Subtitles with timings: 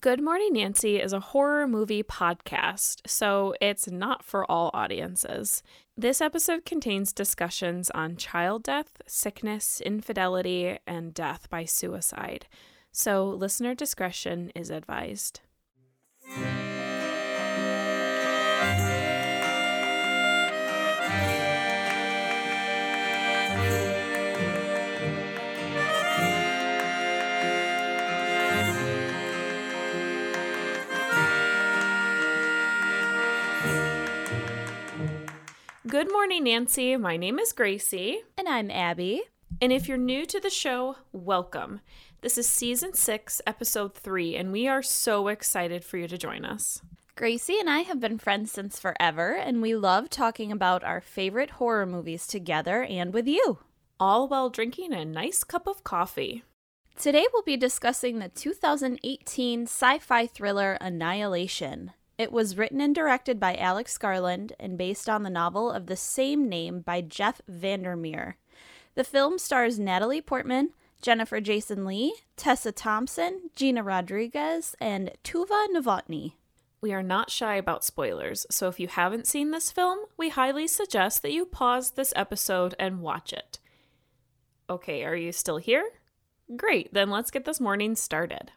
[0.00, 5.62] Good Morning Nancy is a horror movie podcast, so it's not for all audiences.
[5.98, 12.46] This episode contains discussions on child death, sickness, infidelity, and death by suicide,
[12.90, 15.40] so listener discretion is advised.
[35.92, 36.96] Good morning, Nancy.
[36.96, 38.22] My name is Gracie.
[38.38, 39.24] And I'm Abby.
[39.60, 41.80] And if you're new to the show, welcome.
[42.22, 46.46] This is season six, episode three, and we are so excited for you to join
[46.46, 46.80] us.
[47.14, 51.50] Gracie and I have been friends since forever, and we love talking about our favorite
[51.50, 53.58] horror movies together and with you.
[54.00, 56.42] All while drinking a nice cup of coffee.
[56.98, 61.92] Today we'll be discussing the 2018 sci fi thriller Annihilation.
[62.22, 65.96] It was written and directed by Alex Garland and based on the novel of the
[65.96, 68.36] same name by Jeff Vandermeer.
[68.94, 76.34] The film stars Natalie Portman, Jennifer Jason Lee, Tessa Thompson, Gina Rodriguez, and Tuva Novotny.
[76.80, 80.68] We are not shy about spoilers, so if you haven't seen this film, we highly
[80.68, 83.58] suggest that you pause this episode and watch it.
[84.70, 85.90] Okay, are you still here?
[86.54, 88.52] Great, then let's get this morning started.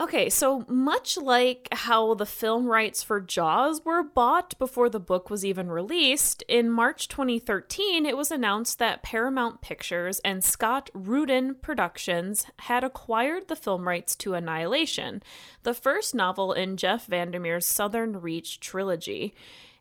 [0.00, 5.28] Okay, so much like how the film rights for Jaws were bought before the book
[5.28, 11.54] was even released, in March 2013 it was announced that Paramount Pictures and Scott Rudin
[11.54, 15.22] Productions had acquired the film rights to Annihilation,
[15.64, 19.34] the first novel in Jeff Vandermeer's Southern Reach trilogy.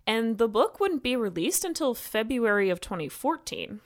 [0.06, 3.80] And the book wouldn't be released until February of 2014.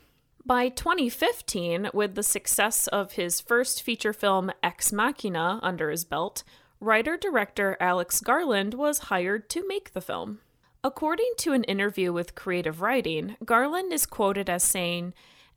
[0.45, 6.44] By 2015, with the success of his first feature film Ex Machina under his belt,
[6.81, 10.39] writer director Alex Garland was hired to make the film.
[10.83, 15.14] According to an interview with Creative Writing, Garland is quoted as saying,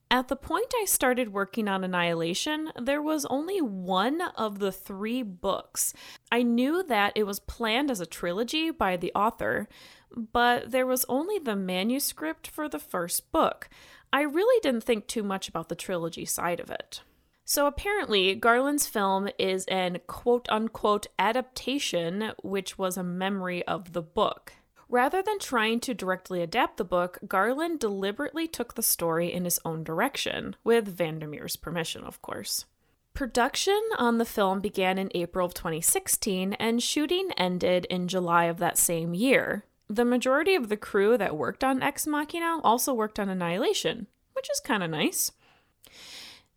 [0.09, 5.25] At the point I started working on Annihilation, there was only one of the three
[5.25, 5.95] books.
[6.31, 9.69] I knew that it was planned as a trilogy by the author,
[10.17, 13.69] but there was only the manuscript for the first book.
[14.13, 17.03] I really didn't think too much about the trilogy side of it.
[17.45, 24.03] So apparently, Garland's film is an quote unquote adaptation, which was a memory of the
[24.03, 24.55] book.
[24.89, 29.61] Rather than trying to directly adapt the book, Garland deliberately took the story in his
[29.65, 32.67] own direction, with Vandermeer's permission, of course.
[33.15, 38.59] Production on the film began in April of 2016, and shooting ended in July of
[38.59, 43.19] that same year, the majority of the crew that worked on Ex Machina also worked
[43.19, 45.33] on Annihilation, which is kind of nice.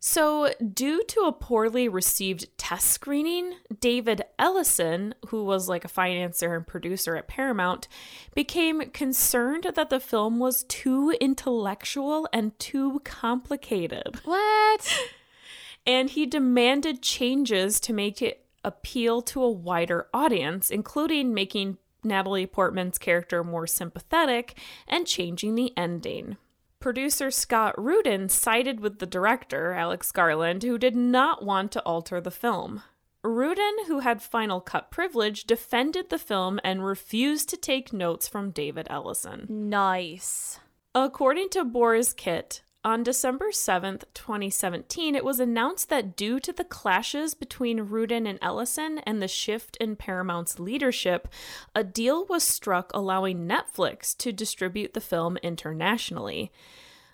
[0.02, 6.56] So, due to a poorly received test screening, David Ellison, who was like a financier
[6.56, 7.86] and producer at Paramount,
[8.34, 14.20] became concerned that the film was too intellectual and too complicated.
[14.24, 15.00] What?
[15.86, 22.46] And he demanded changes to make it appeal to a wider audience, including making Natalie
[22.46, 26.36] Portman's character more sympathetic and changing the ending.
[26.80, 32.20] Producer Scott Rudin sided with the director, Alex Garland, who did not want to alter
[32.20, 32.82] the film.
[33.22, 38.50] Rudin, who had final cut privilege, defended the film and refused to take notes from
[38.50, 39.46] David Ellison.
[39.50, 40.58] Nice.
[40.94, 46.64] According to Boris Kit, on December 7th, 2017, it was announced that due to the
[46.64, 51.28] clashes between Rudin and Ellison and the shift in Paramount's leadership,
[51.74, 56.50] a deal was struck allowing Netflix to distribute the film internationally.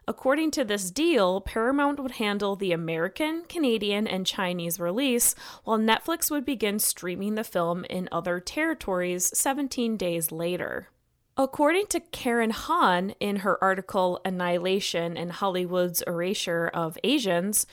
[0.06, 5.34] According to this deal, Paramount would handle the American, Canadian, and Chinese release,
[5.65, 10.91] while Netflix would begin streaming the film in other territories 17 days later.
[11.39, 17.67] According to Karen Han in her article Annihilation and Hollywood's Erasure of Asians,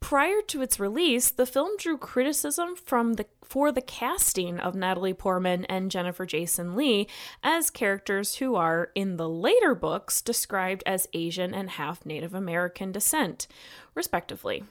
[0.00, 5.12] prior to its release, the film drew criticism from the for the casting of Natalie
[5.12, 7.08] Portman and Jennifer Jason Lee
[7.42, 12.92] as characters who are in the later books described as Asian and half Native American
[12.92, 13.48] descent,
[13.94, 14.64] respectively.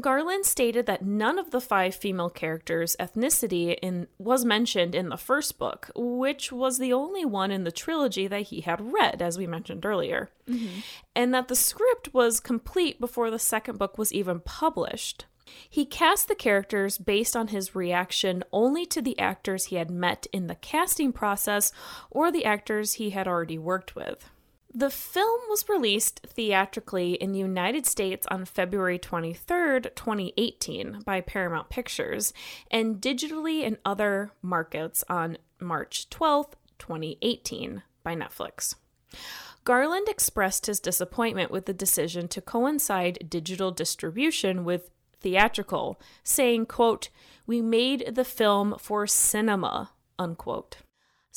[0.00, 5.16] Garland stated that none of the five female characters' ethnicity in, was mentioned in the
[5.16, 9.36] first book, which was the only one in the trilogy that he had read, as
[9.36, 10.80] we mentioned earlier, mm-hmm.
[11.16, 15.26] and that the script was complete before the second book was even published.
[15.68, 20.26] He cast the characters based on his reaction only to the actors he had met
[20.32, 21.72] in the casting process
[22.10, 24.30] or the actors he had already worked with.
[24.72, 31.70] The film was released theatrically in the United States on February 23rd, 2018, by Paramount
[31.70, 32.34] Pictures,
[32.70, 38.74] and digitally in other markets on March 12th, 2018, by Netflix.
[39.64, 47.08] Garland expressed his disappointment with the decision to coincide digital distribution with theatrical, saying, quote,
[47.46, 50.78] "We made the film for cinema." unquote.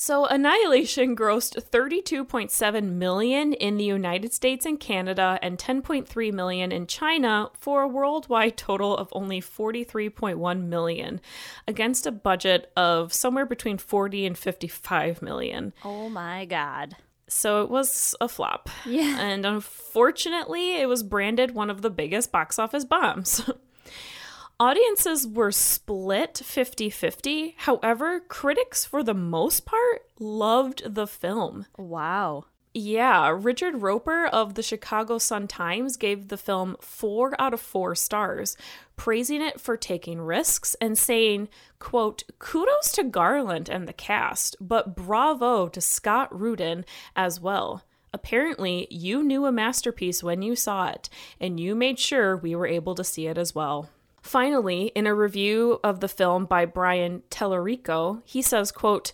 [0.01, 6.87] So Annihilation grossed 32.7 million in the United States and Canada and 10.3 million in
[6.87, 11.21] China for a worldwide total of only 43.1 million
[11.67, 15.71] against a budget of somewhere between 40 and 55 million.
[15.85, 16.95] Oh my god.
[17.27, 18.71] So it was a flop.
[18.87, 19.19] Yeah.
[19.19, 23.47] And unfortunately, it was branded one of the biggest box office bombs.
[24.61, 27.55] Audiences were split 50 50.
[27.57, 31.65] However, critics, for the most part, loved the film.
[31.79, 32.45] Wow.
[32.71, 37.95] Yeah, Richard Roeper of the Chicago Sun Times gave the film four out of four
[37.95, 38.55] stars,
[38.95, 41.49] praising it for taking risks and saying,
[41.79, 46.85] quote, kudos to Garland and the cast, but bravo to Scott Rudin
[47.15, 47.83] as well.
[48.13, 51.09] Apparently, you knew a masterpiece when you saw it,
[51.39, 53.89] and you made sure we were able to see it as well.
[54.21, 59.13] Finally, in a review of the film by Brian Tallerico, he says, quote,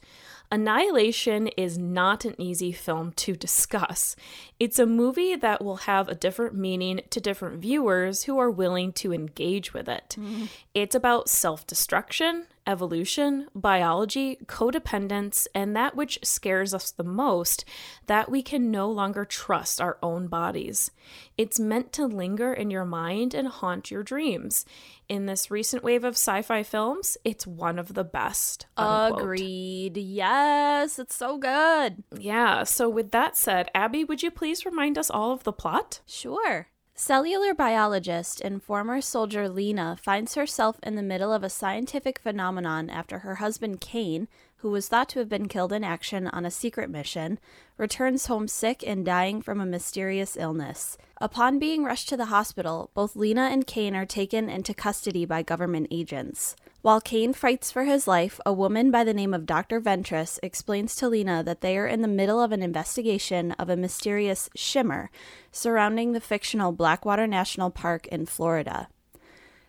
[0.49, 4.15] Annihilation is not an easy film to discuss.
[4.59, 8.93] It's a movie that will have a different meaning to different viewers who are willing
[8.93, 10.15] to engage with it.
[10.17, 10.47] Mm.
[10.73, 17.65] It's about self destruction, evolution, biology, codependence, and that which scares us the most
[18.07, 20.91] that we can no longer trust our own bodies.
[21.37, 24.65] It's meant to linger in your mind and haunt your dreams
[25.09, 28.65] in this recent wave of sci fi films, it's one of the best.
[28.75, 29.21] Unquote.
[29.21, 29.97] Agreed.
[29.97, 32.03] Yes, it's so good.
[32.17, 32.63] Yeah.
[32.63, 36.01] So, with that said, Abby, would you please remind us all of the plot?
[36.05, 36.67] Sure.
[36.99, 42.89] Cellular biologist and former soldier Lena finds herself in the middle of a scientific phenomenon
[42.89, 44.27] after her husband Kane,
[44.57, 47.37] who was thought to have been killed in action on a secret mission,
[47.77, 50.97] returns home sick and dying from a mysterious illness.
[51.21, 55.43] Upon being rushed to the hospital, both Lena and Kane are taken into custody by
[55.43, 56.55] government agents.
[56.83, 59.81] While Kane fights for his life, a woman by the name of Dr.
[59.81, 63.75] Ventress explains to Lena that they are in the middle of an investigation of a
[63.75, 65.09] mysterious shimmer
[65.51, 68.87] surrounding the fictional Blackwater National Park in Florida.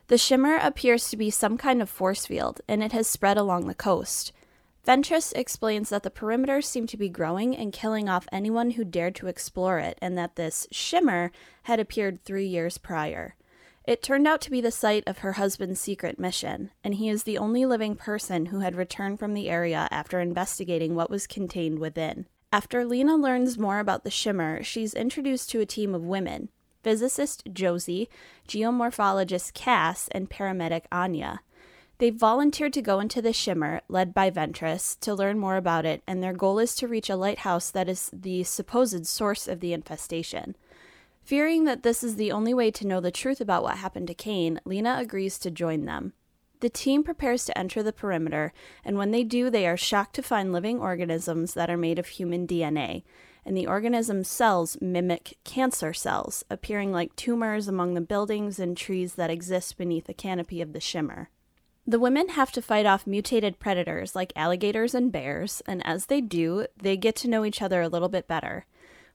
[0.07, 3.67] The shimmer appears to be some kind of force field, and it has spread along
[3.67, 4.31] the coast.
[4.87, 9.15] Ventress explains that the perimeters seem to be growing and killing off anyone who dared
[9.15, 11.31] to explore it, and that this shimmer
[11.63, 13.35] had appeared three years prior.
[13.89, 17.23] It turned out to be the site of her husband's secret mission, and he is
[17.23, 21.79] the only living person who had returned from the area after investigating what was contained
[21.79, 22.27] within.
[22.53, 26.49] After Lena learns more about the shimmer, she's introduced to a team of women
[26.83, 28.09] physicist Josie,
[28.47, 31.39] geomorphologist Cass, and paramedic Anya.
[31.97, 36.03] They've volunteered to go into the Shimmer, led by Ventress, to learn more about it,
[36.05, 39.73] and their goal is to reach a lighthouse that is the supposed source of the
[39.73, 40.55] infestation.
[41.21, 44.13] Fearing that this is the only way to know the truth about what happened to
[44.13, 46.13] Kane, Lena agrees to join them.
[46.61, 48.51] The team prepares to enter the perimeter,
[48.83, 52.07] and when they do, they are shocked to find living organisms that are made of
[52.07, 53.03] human DNA,
[53.45, 59.15] and the organism's cells mimic cancer cells, appearing like tumors among the buildings and trees
[59.15, 61.29] that exist beneath the canopy of the shimmer.
[61.87, 66.21] The women have to fight off mutated predators like alligators and bears, and as they
[66.21, 68.65] do, they get to know each other a little bit better.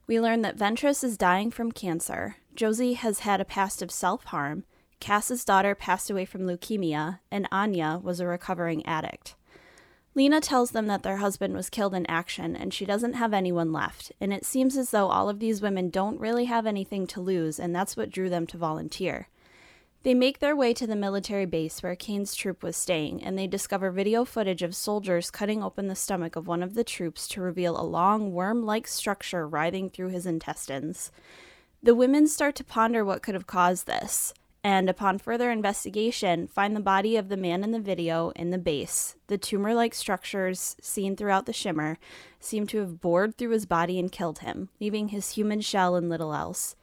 [0.07, 4.25] We learn that Ventress is dying from cancer, Josie has had a past of self
[4.25, 4.63] harm,
[4.99, 9.35] Cass's daughter passed away from leukemia, and Anya was a recovering addict.
[10.13, 13.73] Lena tells them that their husband was killed in action and she doesn't have anyone
[13.73, 17.19] left, and it seems as though all of these women don't really have anything to
[17.19, 19.27] lose, and that's what drew them to volunteer.
[20.05, 23.47] They make their way to the military base where Kane's troop was staying, and they
[23.47, 27.41] discover video footage of soldiers cutting open the stomach of one of the troops to
[27.41, 31.11] reveal a long, worm like structure writhing through his intestines.
[31.81, 34.31] The women start to ponder what could have caused this,
[34.63, 38.59] and upon further investigation, find the body of the man in the video in the
[38.59, 39.15] base.
[39.25, 41.97] The tumor like structures seen throughout the shimmer
[42.39, 46.09] seem to have bored through his body and killed him, leaving his human shell and
[46.09, 46.75] little else.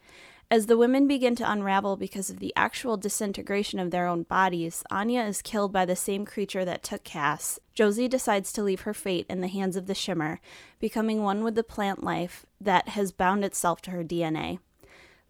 [0.53, 4.85] As the women begin to unravel because of the actual disintegration of their own bodies,
[4.91, 7.59] Anya is killed by the same creature that took Cass.
[7.73, 10.43] Josie decides to leave her fate in the hands of the Shimmer,
[10.79, 14.59] becoming one with the plant life that has bound itself to her DNA.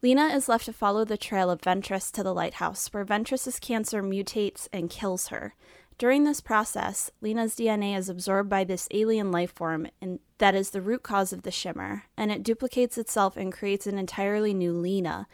[0.02, 4.02] Lena is left to follow the trail of Ventress to the lighthouse, where Ventress's cancer
[4.02, 5.55] mutates and kills her.
[5.99, 10.71] During this process, Lena's DNA is absorbed by this alien life form and that is
[10.71, 14.73] the root cause of the shimmer, and it duplicates itself and creates an entirely new
[14.73, 15.29] Lena.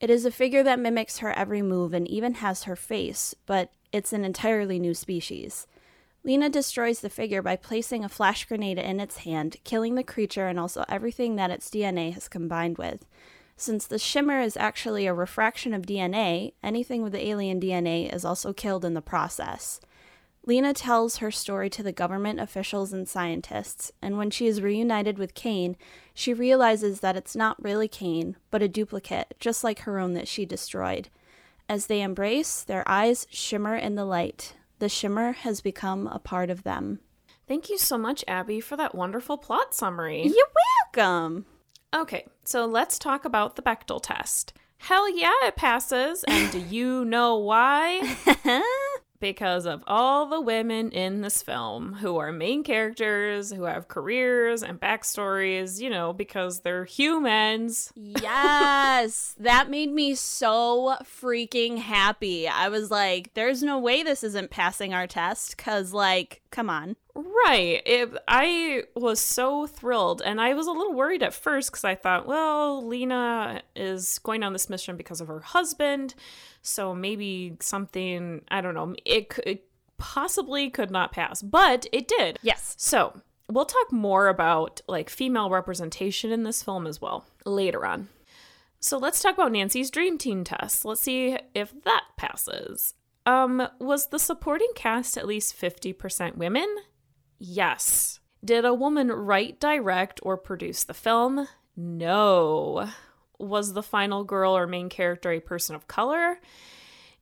[0.00, 3.72] It is a figure that mimics her every move and even has her face, but
[3.92, 5.66] it's an entirely new species.
[6.22, 10.46] Lena destroys the figure by placing a flash grenade in its hand, killing the creature
[10.46, 13.04] and also everything that its DNA has combined with.
[13.56, 18.24] Since the shimmer is actually a refraction of DNA, anything with the alien DNA is
[18.24, 19.80] also killed in the process.
[20.46, 25.18] Lena tells her story to the government officials and scientists, and when she is reunited
[25.18, 25.76] with Kane,
[26.12, 30.28] she realizes that it's not really Kane, but a duplicate, just like her own that
[30.28, 31.08] she destroyed.
[31.66, 34.54] As they embrace, their eyes shimmer in the light.
[34.80, 37.00] The shimmer has become a part of them.
[37.48, 40.24] Thank you so much, Abby, for that wonderful plot summary.
[40.24, 40.52] You're
[40.94, 41.46] welcome.
[41.94, 44.52] Okay, so let's talk about the Bechdel test.
[44.78, 46.24] Hell yeah, it passes.
[46.24, 48.16] And do you know why?
[49.24, 54.62] because of all the women in this film who are main characters, who have careers
[54.62, 57.90] and backstories, you know, because they're humans.
[58.24, 62.46] Yes, that made me so freaking happy.
[62.46, 66.96] I was like, there's no way this isn't passing our test because, like, come on.
[67.14, 67.82] Right.
[67.86, 70.20] It, I was so thrilled.
[70.22, 74.42] And I was a little worried at first because I thought, well, Lena is going
[74.42, 76.14] on this mission because of her husband.
[76.62, 79.68] So maybe something, I don't know, it, it
[79.98, 82.38] possibly could not pass, but it did.
[82.42, 82.74] Yes.
[82.78, 88.08] So we'll talk more about like female representation in this film as well later on.
[88.80, 90.84] So let's talk about Nancy's Dream Team test.
[90.84, 92.94] Let's see if that passes.
[93.24, 96.68] Um, was the supporting cast at least 50% women?
[97.38, 98.20] Yes.
[98.44, 101.48] Did a woman write, direct, or produce the film?
[101.76, 102.90] No.
[103.38, 106.38] Was the final girl or main character a person of color?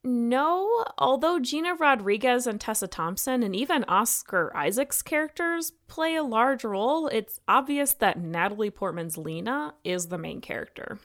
[0.04, 6.64] No, although Gina Rodriguez and Tessa Thompson and even Oscar Isaac's characters play a large
[6.64, 10.98] role, it's obvious that Natalie Portman's Lena is the main character.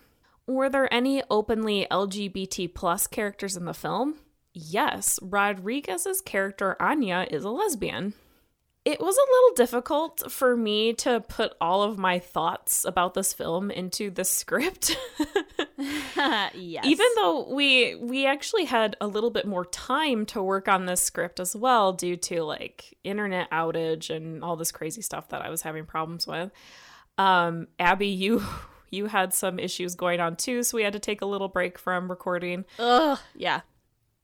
[0.47, 4.15] Were there any openly LGBT plus characters in the film?
[4.53, 8.15] Yes, Rodriguez's character Anya is a lesbian
[8.87, 13.33] it was a little difficult for me to put all of my thoughts about this
[13.33, 14.97] film into the script.
[16.15, 16.85] yes.
[16.85, 21.03] Even though we we actually had a little bit more time to work on this
[21.03, 25.49] script as well due to like internet outage and all this crazy stuff that I
[25.49, 26.49] was having problems with.
[27.17, 28.41] Um Abby, you
[28.89, 31.77] you had some issues going on too, so we had to take a little break
[31.77, 32.63] from recording.
[32.79, 33.61] Ugh, yeah.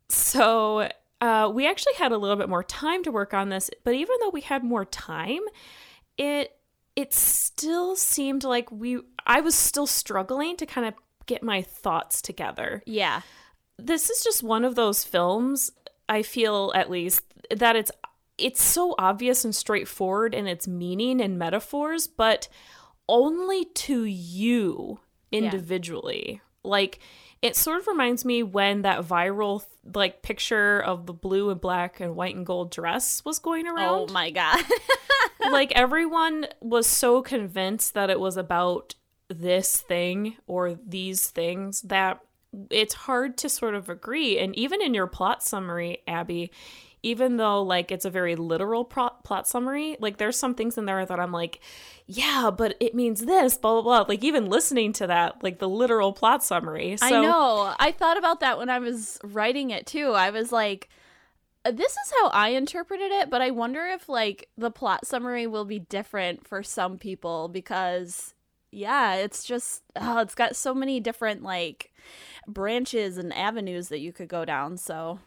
[0.08, 0.88] So
[1.23, 4.13] uh, we actually had a little bit more time to work on this, but even
[4.19, 5.39] though we had more time,
[6.17, 6.51] it
[6.97, 12.21] it still seemed like we I was still struggling to kind of get my thoughts
[12.21, 12.83] together.
[12.85, 13.21] Yeah.
[13.79, 15.71] This is just one of those films
[16.09, 17.91] I feel at least that it's
[18.37, 22.49] it's so obvious and straightforward in its meaning and metaphors, but
[23.07, 24.99] only to you
[25.31, 26.33] individually.
[26.33, 26.69] Yeah.
[26.69, 26.99] Like
[27.43, 32.00] it sort of reminds me when that viral like picture of the blue and black
[32.00, 34.09] and white and gold dress was going oh around.
[34.09, 34.63] Oh my god.
[35.51, 38.95] like everyone was so convinced that it was about
[39.27, 42.21] this thing or these things that
[42.69, 46.50] it's hard to sort of agree and even in your plot summary Abby
[47.03, 50.86] even though like it's a very literal plot, plot summary like there's some things in
[50.86, 51.60] there that i'm like
[52.07, 54.05] yeah but it means this blah blah blah.
[54.07, 56.98] Like even listening to that like the literal plot summary.
[56.98, 57.74] So, i know.
[57.79, 60.12] I thought about that when i was writing it too.
[60.12, 60.89] I was like
[61.65, 65.48] uh, this is how i interpreted it but i wonder if like the plot summary
[65.48, 68.33] will be different for some people because
[68.72, 71.93] yeah it's just oh it's got so many different like
[72.48, 75.19] branches and avenues that you could go down so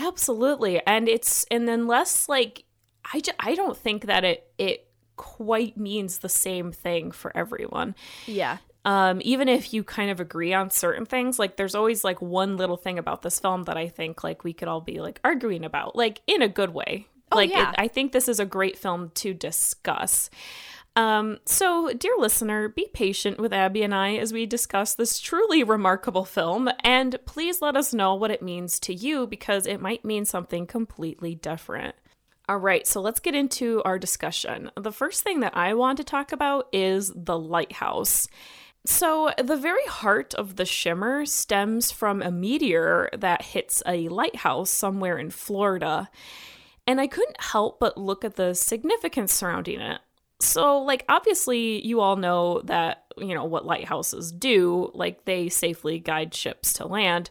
[0.00, 0.80] Absolutely.
[0.86, 2.64] And it's and unless like
[3.12, 7.94] I j- I don't think that it it quite means the same thing for everyone.
[8.26, 8.58] Yeah.
[8.84, 12.56] Um even if you kind of agree on certain things, like there's always like one
[12.56, 15.64] little thing about this film that I think like we could all be like arguing
[15.64, 17.06] about, like in a good way.
[17.32, 17.70] Oh, like yeah.
[17.70, 20.30] it, I think this is a great film to discuss.
[21.00, 25.64] Um, so, dear listener, be patient with Abby and I as we discuss this truly
[25.64, 30.04] remarkable film, and please let us know what it means to you because it might
[30.04, 31.94] mean something completely different.
[32.50, 34.70] All right, so let's get into our discussion.
[34.78, 38.28] The first thing that I want to talk about is the lighthouse.
[38.84, 44.70] So, the very heart of the shimmer stems from a meteor that hits a lighthouse
[44.70, 46.10] somewhere in Florida.
[46.86, 50.00] And I couldn't help but look at the significance surrounding it.
[50.40, 54.90] So, like, obviously, you all know that, you know, what lighthouses do.
[54.94, 57.30] Like, they safely guide ships to land.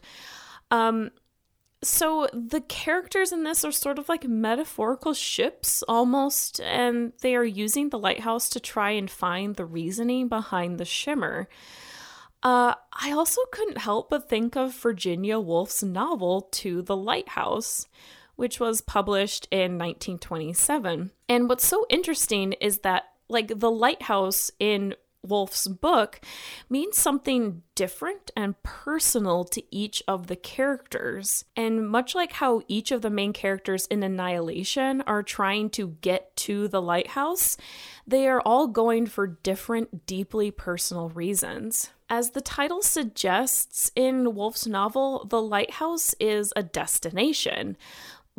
[0.70, 1.10] Um,
[1.82, 7.44] So the characters in this are sort of like metaphorical ships almost, and they are
[7.44, 11.48] using the lighthouse to try and find the reasoning behind the shimmer.
[12.42, 17.86] Uh, I also couldn't help but think of Virginia Woolf's novel To the Lighthouse,
[18.40, 21.10] which was published in 1927.
[21.28, 26.22] And what's so interesting is that, like, the lighthouse in Woolf's book
[26.70, 31.44] means something different and personal to each of the characters.
[31.54, 36.34] And much like how each of the main characters in Annihilation are trying to get
[36.36, 37.58] to the lighthouse,
[38.06, 41.90] they are all going for different, deeply personal reasons.
[42.08, 47.76] As the title suggests in Woolf's novel, the lighthouse is a destination.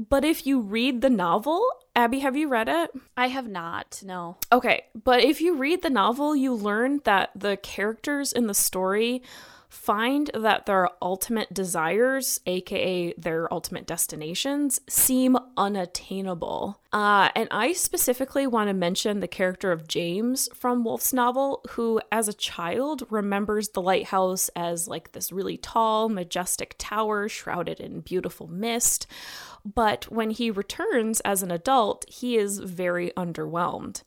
[0.10, 1.64] But if you read the novel,
[1.96, 2.90] Abby, have you read it?
[3.16, 4.38] I have not, no.
[4.52, 9.22] Okay, but if you read the novel, you learn that the characters in the story
[9.72, 16.82] find that their ultimate desires, aka their ultimate destinations, seem unattainable.
[16.92, 22.02] Uh, and I specifically want to mention the character of James from Woolf's novel, who,
[22.12, 28.02] as a child, remembers the lighthouse as like this really tall, majestic tower shrouded in
[28.02, 29.08] beautiful mist.
[29.64, 34.04] But when he returns as an adult, he is very underwhelmed.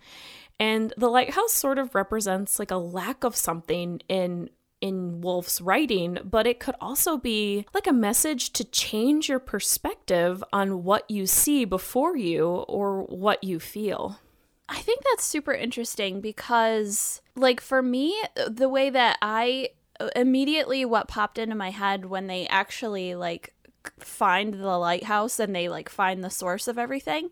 [0.61, 4.51] And the lighthouse sort of represents like a lack of something in
[4.85, 10.45] in Woolf's writing, but it could also be like a message to change your perspective
[10.53, 14.21] on what you see before you or what you feel.
[14.69, 18.15] I think that's super interesting because, like, for me,
[18.47, 19.71] the way that I
[20.15, 23.55] immediately what popped into my head when they actually like
[24.01, 27.31] find the lighthouse and they like find the source of everything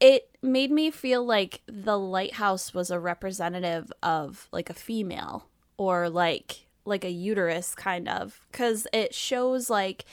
[0.00, 6.08] it made me feel like the lighthouse was a representative of like a female or
[6.08, 10.04] like like a uterus kind of cuz it shows like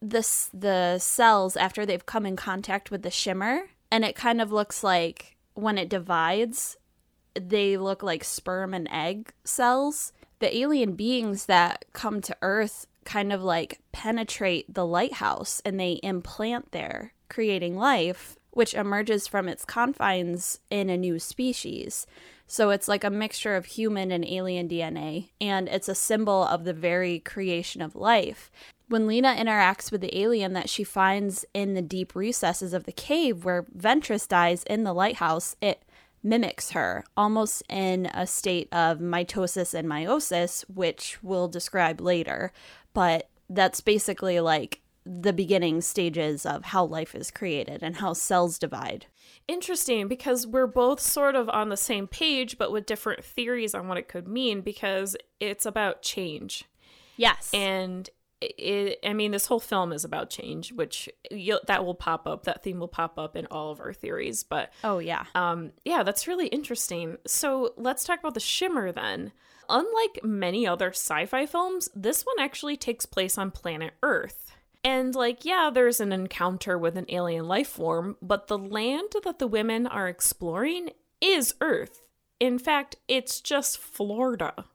[0.00, 4.52] the the cells after they've come in contact with the shimmer and it kind of
[4.52, 6.76] looks like when it divides
[7.34, 10.12] they look like sperm and egg cells.
[10.38, 16.00] The alien beings that come to earth kind of like penetrate the lighthouse and they
[16.02, 22.06] implant there creating life which emerges from its confines in a new species
[22.54, 26.62] so it's like a mixture of human and alien DNA, and it's a symbol of
[26.62, 28.48] the very creation of life.
[28.86, 32.92] When Lena interacts with the alien that she finds in the deep recesses of the
[32.92, 35.82] cave where Ventress dies in the lighthouse, it
[36.22, 42.52] mimics her, almost in a state of mitosis and meiosis, which we'll describe later.
[42.92, 48.60] But that's basically like the beginning stages of how life is created and how cells
[48.60, 49.06] divide
[49.48, 53.88] interesting because we're both sort of on the same page, but with different theories on
[53.88, 56.64] what it could mean because it's about change.
[57.16, 57.50] Yes.
[57.52, 58.08] And
[58.40, 61.08] it, I mean, this whole film is about change, which
[61.66, 62.44] that will pop up.
[62.44, 64.42] That theme will pop up in all of our theories.
[64.42, 67.16] But oh yeah, um, yeah, that's really interesting.
[67.26, 69.32] So let's talk about the shimmer then.
[69.68, 74.43] Unlike many other sci-fi films, this one actually takes place on planet Earth.
[74.84, 79.38] And, like, yeah, there's an encounter with an alien life form, but the land that
[79.38, 80.90] the women are exploring
[81.22, 82.02] is Earth.
[82.38, 84.66] In fact, it's just Florida.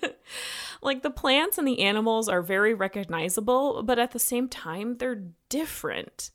[0.82, 5.22] like, the plants and the animals are very recognizable, but at the same time, they're
[5.48, 6.32] different.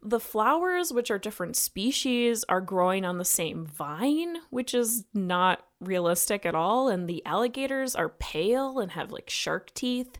[0.00, 5.66] The flowers, which are different species, are growing on the same vine, which is not
[5.80, 6.88] realistic at all.
[6.88, 10.18] And the alligators are pale and have like shark teeth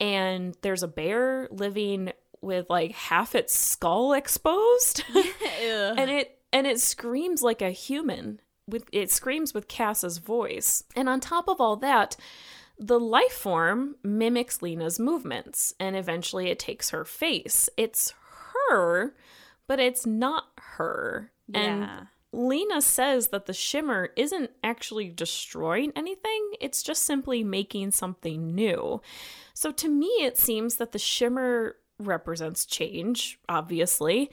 [0.00, 5.02] and there's a bear living with like half its skull exposed.
[5.96, 10.84] And it and it screams like a human with it screams with Cass's voice.
[10.94, 12.16] And on top of all that
[12.78, 17.68] the life form mimics Lena's movements and eventually it takes her face.
[17.76, 18.12] It's
[18.68, 19.14] her
[19.66, 21.32] but it's not her.
[21.48, 21.60] Yeah.
[21.60, 22.06] and
[22.36, 29.00] Lena says that the shimmer isn't actually destroying anything, it's just simply making something new.
[29.54, 34.30] So to me, it seems that the shimmer represents change, obviously.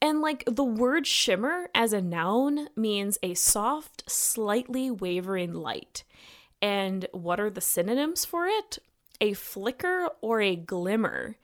[0.00, 6.02] And like the word shimmer as a noun means a soft, slightly wavering light.
[6.60, 8.78] And what are the synonyms for it?
[9.20, 11.36] A flicker or a glimmer.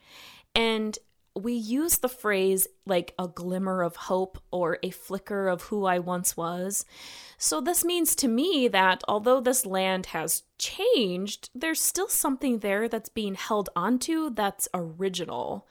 [0.55, 0.99] And
[1.39, 5.99] we use the phrase like a glimmer of hope or a flicker of who I
[5.99, 6.85] once was.
[7.37, 12.89] So, this means to me that although this land has changed, there's still something there
[12.89, 15.67] that's being held onto that's original.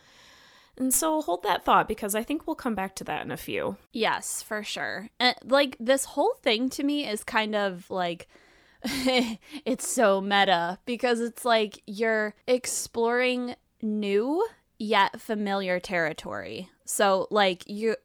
[0.77, 3.37] And so hold that thought because I think we'll come back to that in a
[3.37, 3.77] few.
[3.91, 5.09] Yes, for sure.
[5.19, 8.27] And like this whole thing to me is kind of like
[8.83, 14.45] it's so meta because it's like you're exploring new
[14.79, 16.69] yet familiar territory.
[16.85, 17.95] So, like, you,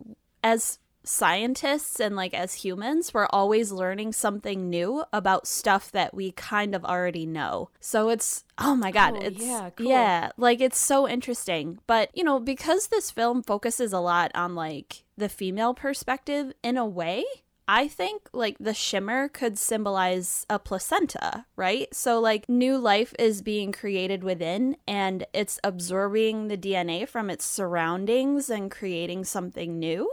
[0.42, 6.32] as scientists and like as humans, we're always learning something new about stuff that we
[6.32, 7.70] kind of already know.
[7.80, 9.86] So it's oh my god, it's yeah, cool.
[9.86, 11.78] yeah, like it's so interesting.
[11.86, 16.76] But, you know, because this film focuses a lot on like the female perspective in
[16.76, 17.24] a way,
[17.68, 21.94] I think like the shimmer could symbolize a placenta, right?
[21.94, 27.44] So like new life is being created within and it's absorbing the DNA from its
[27.44, 30.12] surroundings and creating something new.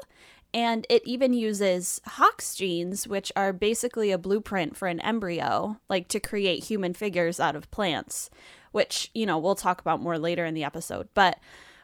[0.53, 6.07] And it even uses Hox genes, which are basically a blueprint for an embryo, like
[6.09, 8.29] to create human figures out of plants,
[8.71, 11.07] which, you know, we'll talk about more later in the episode.
[11.13, 11.39] But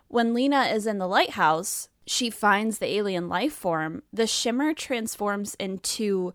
[0.08, 4.04] when Lena is in the lighthouse, she finds the alien life form.
[4.14, 6.34] The shimmer transforms into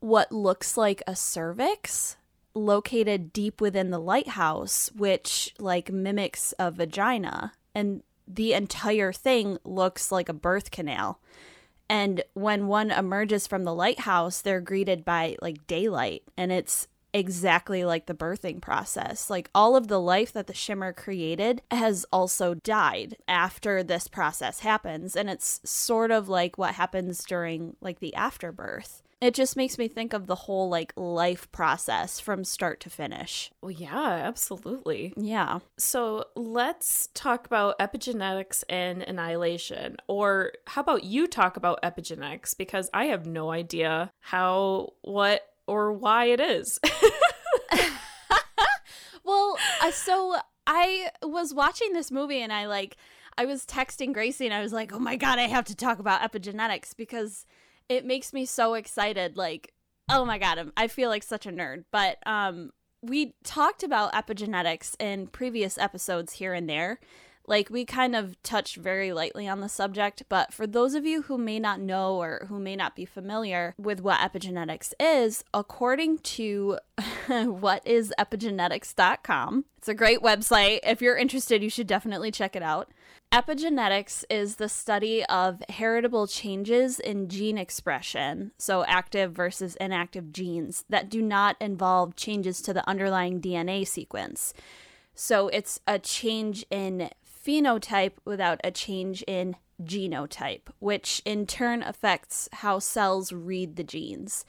[0.00, 2.16] what looks like a cervix
[2.54, 7.52] located deep within the lighthouse, which like mimics a vagina.
[7.74, 11.20] And the entire thing looks like a birth canal.
[11.88, 16.22] And when one emerges from the lighthouse, they're greeted by like daylight.
[16.36, 19.30] And it's exactly like the birthing process.
[19.30, 24.60] Like all of the life that the shimmer created has also died after this process
[24.60, 25.16] happens.
[25.16, 29.00] And it's sort of like what happens during like the afterbirth.
[29.20, 33.50] It just makes me think of the whole like life process from start to finish.
[33.62, 35.14] Well, yeah, absolutely.
[35.16, 35.60] Yeah.
[35.78, 39.96] So let's talk about epigenetics and annihilation.
[40.08, 42.54] Or how about you talk about epigenetics?
[42.54, 46.78] Because I have no idea how, what, or why it is.
[49.24, 52.96] Well, uh, so I was watching this movie and I like
[53.36, 55.98] I was texting Gracie and I was like, "Oh my god, I have to talk
[55.98, 57.46] about epigenetics because
[57.88, 59.72] it makes me so excited." Like,
[60.10, 61.84] oh my god, I'm, I feel like such a nerd.
[61.90, 62.70] But um
[63.02, 67.00] we talked about epigenetics in previous episodes here and there.
[67.46, 71.22] Like we kind of touched very lightly on the subject, but for those of you
[71.22, 76.18] who may not know or who may not be familiar with what epigenetics is, according
[76.18, 76.78] to
[77.28, 80.78] whatisepigenetics.com, it's a great website.
[80.82, 82.90] If you're interested, you should definitely check it out.
[83.32, 90.84] Epigenetics is the study of heritable changes in gene expression, so active versus inactive genes,
[90.88, 94.54] that do not involve changes to the underlying DNA sequence.
[95.14, 97.10] So it's a change in
[97.46, 104.44] phenotype without a change in genotype, which in turn affects how cells read the genes.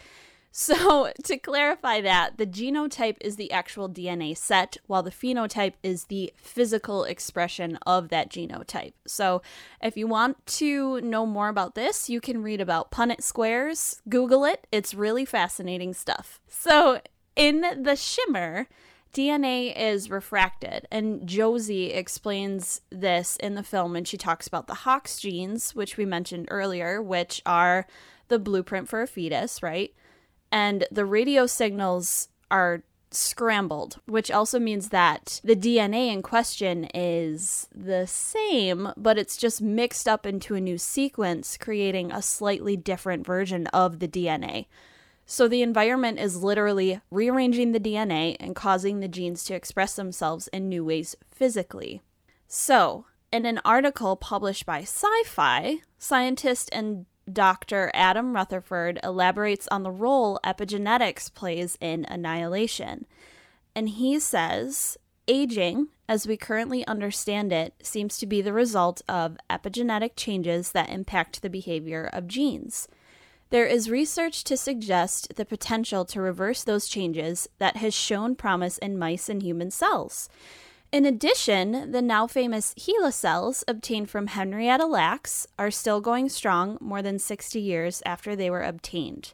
[0.58, 6.06] So, to clarify that, the genotype is the actual DNA set, while the phenotype is
[6.06, 8.94] the physical expression of that genotype.
[9.06, 9.42] So,
[9.82, 14.46] if you want to know more about this, you can read about Punnett squares, Google
[14.46, 14.66] it.
[14.72, 16.40] It's really fascinating stuff.
[16.48, 17.02] So,
[17.36, 18.68] in the shimmer,
[19.16, 24.74] DNA is refracted, and Josie explains this in the film, and she talks about the
[24.74, 27.88] Hox genes, which we mentioned earlier, which are
[28.28, 29.94] the blueprint for a fetus, right?
[30.52, 37.70] And the radio signals are scrambled, which also means that the DNA in question is
[37.74, 43.26] the same, but it's just mixed up into a new sequence, creating a slightly different
[43.26, 44.66] version of the DNA.
[45.26, 50.48] So the environment is literally rearranging the DNA and causing the genes to express themselves
[50.50, 52.02] in new ways physically.
[52.48, 57.90] So, in an article published by Sci Fi, scientist and Dr.
[57.96, 63.08] Adam Rutherford elaborates on the role epigenetics plays in annihilation.
[63.76, 69.38] And he says aging, as we currently understand it, seems to be the result of
[69.50, 72.88] epigenetic changes that impact the behavior of genes.
[73.52, 78.78] There is research to suggest the potential to reverse those changes that has shown promise
[78.78, 80.30] in mice and human cells.
[80.92, 86.78] In addition, the now famous HeLa cells obtained from Henrietta Lacks are still going strong
[86.80, 89.34] more than 60 years after they were obtained.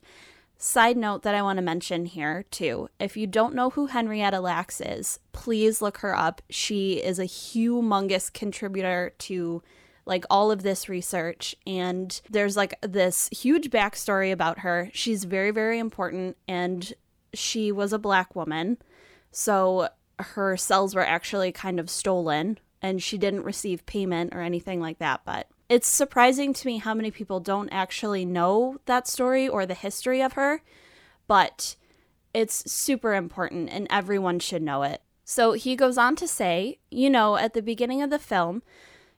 [0.57, 2.89] Side note that I want to mention here, too.
[2.99, 6.41] If you don't know who Henrietta Lacks is, please look her up.
[6.49, 9.63] She is a humongous contributor to
[10.05, 14.89] like all of this research and there's like this huge backstory about her.
[14.93, 16.93] She's very very important and
[17.33, 18.77] she was a black woman
[19.31, 24.79] so her cells were actually kind of stolen and she didn't receive payment or anything
[24.79, 29.47] like that but it's surprising to me how many people don't actually know that story
[29.47, 30.61] or the history of her
[31.27, 31.75] but
[32.33, 35.01] it's super important and everyone should know it.
[35.23, 38.63] So he goes on to say you know at the beginning of the film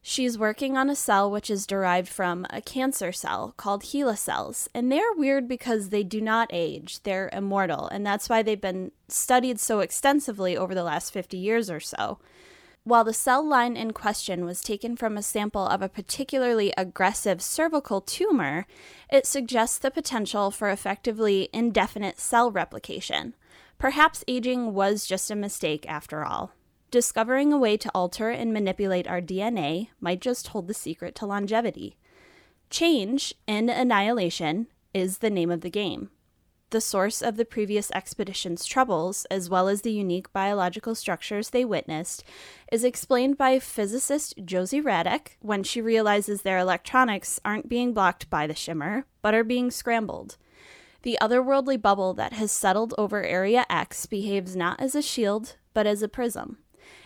[0.05, 4.69] She's working on a cell which is derived from a cancer cell called HeLa cells.
[4.73, 7.87] And they're weird because they do not age, they're immortal.
[7.87, 12.19] And that's why they've been studied so extensively over the last 50 years or so.
[12.83, 17.41] While the cell line in question was taken from a sample of a particularly aggressive
[17.41, 18.65] cervical tumor,
[19.09, 23.35] it suggests the potential for effectively indefinite cell replication.
[23.79, 26.51] Perhaps aging was just a mistake after all.
[26.93, 31.25] Discovering a way to alter and manipulate our DNA might just hold the secret to
[31.25, 31.97] longevity.
[32.69, 36.11] Change in Annihilation is the name of the game
[36.69, 41.65] the source of the previous expedition's troubles, as well as the unique biological structures they
[41.65, 42.23] witnessed,
[42.71, 48.45] is explained by physicist Josie Radek when she realizes their electronics aren't being blocked by
[48.45, 50.37] the shimmer, but are being scrambled.
[51.01, 55.87] The otherworldly bubble that has settled over Area X behaves not as a shield, but
[55.87, 56.57] as a prism.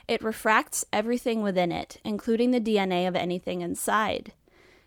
[0.08, 4.34] It refracts everything within it, including the DNA of anything inside.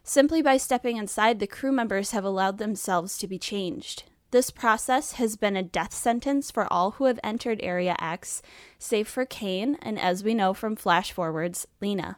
[0.03, 4.05] Simply by stepping inside, the crew members have allowed themselves to be changed.
[4.31, 8.43] This process has been a death sentence for all who have entered Area X,
[8.79, 12.17] save for Kane and, as we know from flash forwards, Lena.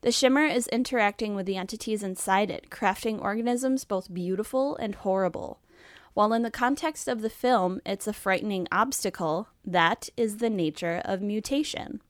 [0.00, 5.60] The shimmer is interacting with the entities inside it, crafting organisms both beautiful and horrible.
[6.14, 11.02] While in the context of the film, it's a frightening obstacle, that is the nature
[11.04, 12.00] of mutation.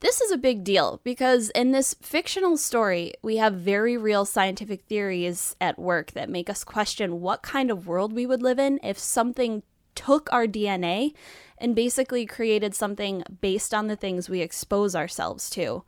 [0.00, 4.82] This is a big deal because in this fictional story, we have very real scientific
[4.82, 8.80] theories at work that make us question what kind of world we would live in
[8.82, 9.62] if something
[9.94, 11.14] took our DNA
[11.56, 15.84] and basically created something based on the things we expose ourselves to.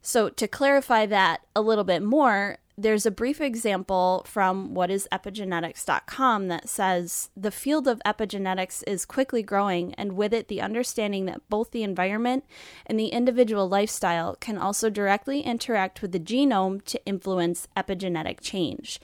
[0.00, 5.08] So, to clarify that a little bit more, there's a brief example from what is
[5.12, 11.26] epigenetics.com that says the field of epigenetics is quickly growing, and with it, the understanding
[11.26, 12.44] that both the environment
[12.86, 18.98] and the individual lifestyle can also directly interact with the genome to influence epigenetic change.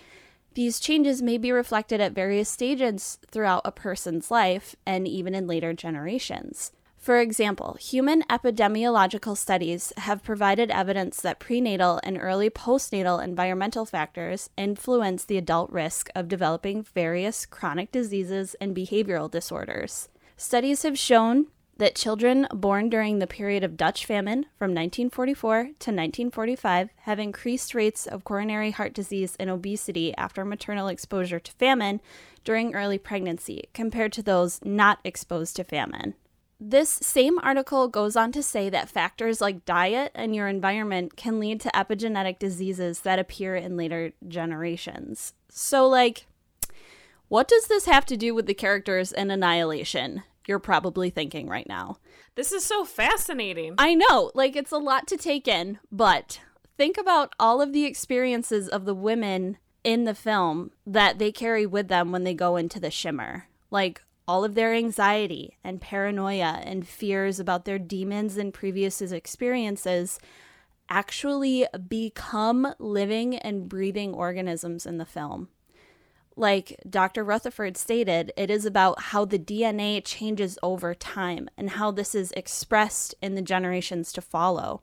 [0.55, 5.47] These changes may be reflected at various stages throughout a person's life and even in
[5.47, 6.73] later generations.
[7.01, 14.51] For example, human epidemiological studies have provided evidence that prenatal and early postnatal environmental factors
[14.59, 20.11] influence the adult risk of developing various chronic diseases and behavioral disorders.
[20.37, 21.47] Studies have shown
[21.79, 27.75] that children born during the period of Dutch famine from 1944 to 1945 have increased
[27.75, 32.03] rates of coronary heart disease and obesity after maternal exposure to famine
[32.45, 36.13] during early pregnancy compared to those not exposed to famine.
[36.63, 41.41] This same article goes on to say that factors like diet and your environment can
[41.41, 45.33] lead to epigenetic diseases that appear in later generations.
[45.49, 46.27] So, like,
[47.29, 50.23] what does this have to do with the characters in Annihilation?
[50.47, 51.97] You're probably thinking right now.
[52.35, 53.77] This is so fascinating.
[53.79, 56.41] I know, like, it's a lot to take in, but
[56.77, 61.65] think about all of the experiences of the women in the film that they carry
[61.65, 63.47] with them when they go into the shimmer.
[63.71, 70.21] Like, all of their anxiety and paranoia and fears about their demons and previous experiences
[70.89, 75.49] actually become living and breathing organisms in the film.
[76.37, 77.25] Like Dr.
[77.25, 82.31] Rutherford stated, it is about how the DNA changes over time and how this is
[82.37, 84.83] expressed in the generations to follow.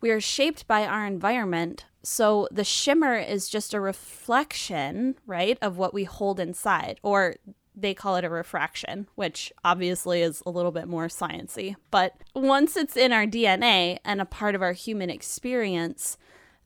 [0.00, 5.76] We are shaped by our environment, so the shimmer is just a reflection, right, of
[5.76, 7.34] what we hold inside, or
[7.74, 11.76] they call it a refraction, which obviously is a little bit more sciency.
[11.90, 16.18] But once it's in our DNA and a part of our human experience,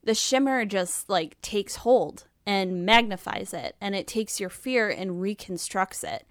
[0.03, 5.21] the shimmer just like takes hold and magnifies it and it takes your fear and
[5.21, 6.27] reconstructs it.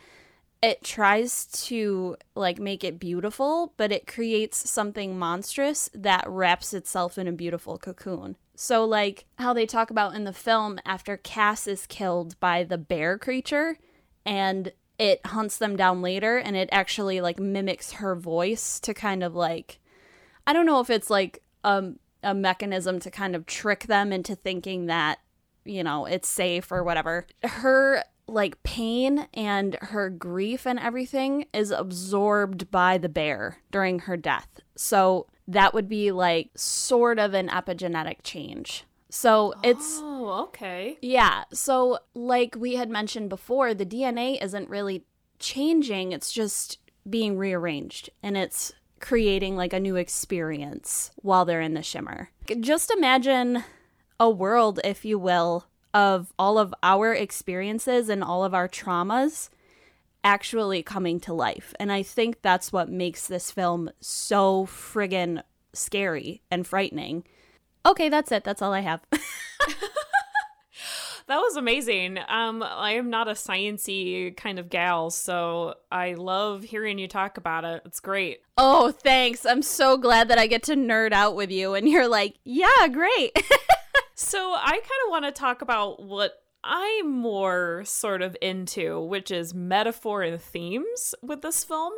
[0.61, 7.17] It tries to like make it beautiful, but it creates something monstrous that wraps itself
[7.17, 8.37] in a beautiful cocoon.
[8.55, 12.77] So like how they talk about in the film after Cass is killed by the
[12.77, 13.77] bear creature,
[14.25, 19.23] and it hunts them down later and it actually like mimics her voice to kind
[19.23, 19.79] of like
[20.45, 24.35] I don't know if it's like um a mechanism to kind of trick them into
[24.35, 25.19] thinking that
[25.65, 27.27] you know it's safe or whatever.
[27.43, 34.15] Her like pain and her grief and everything is absorbed by the bear during her
[34.15, 34.61] death.
[34.75, 38.85] So that would be like sort of an epigenetic change.
[39.13, 40.97] So it's Oh, okay.
[40.99, 41.43] yeah.
[41.53, 45.05] So like we had mentioned before, the DNA isn't really
[45.37, 51.75] changing, it's just being rearranged and it's creating like a new experience while they're in
[51.75, 52.31] the shimmer.
[52.59, 53.63] Just imagine
[54.19, 59.49] a world, if you will, of all of our experiences and all of our traumas
[60.23, 61.75] actually coming to life.
[61.79, 67.25] And I think that's what makes this film so friggin' scary and frightening
[67.85, 68.43] Okay, that's it.
[68.43, 69.01] That's all I have.
[71.27, 72.17] that was amazing.
[72.27, 77.37] Um, I am not a sciency kind of gal, so I love hearing you talk
[77.37, 77.81] about it.
[77.85, 78.39] It's great.
[78.57, 79.45] Oh, thanks.
[79.45, 82.87] I'm so glad that I get to nerd out with you, and you're like, yeah,
[82.91, 83.31] great.
[84.15, 89.31] so I kind of want to talk about what I'm more sort of into, which
[89.31, 91.93] is metaphor and themes with this film.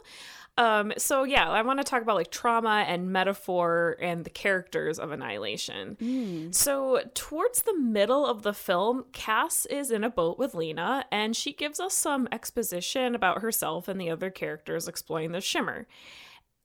[0.58, 5.00] Um, so yeah, I want to talk about like trauma and metaphor and the characters
[5.00, 5.98] of Annihilation.
[6.02, 6.56] Mm.
[6.56, 11.36] So towards the middle of the film, Cass is in a boat with Lena, and
[11.36, 15.88] she gives us some exposition about herself and the other characters exploring the shimmer.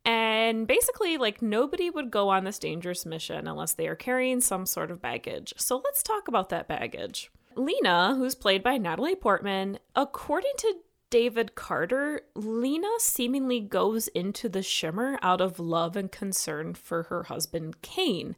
[0.04, 4.64] And basically, like, nobody would go on this dangerous mission unless they are carrying some
[4.64, 5.52] sort of baggage.
[5.58, 7.30] So let's talk about that baggage.
[7.54, 10.74] Lena, who's played by Natalie Portman, according to
[11.10, 17.24] David Carter, Lena seemingly goes into the shimmer out of love and concern for her
[17.24, 18.36] husband, Kane.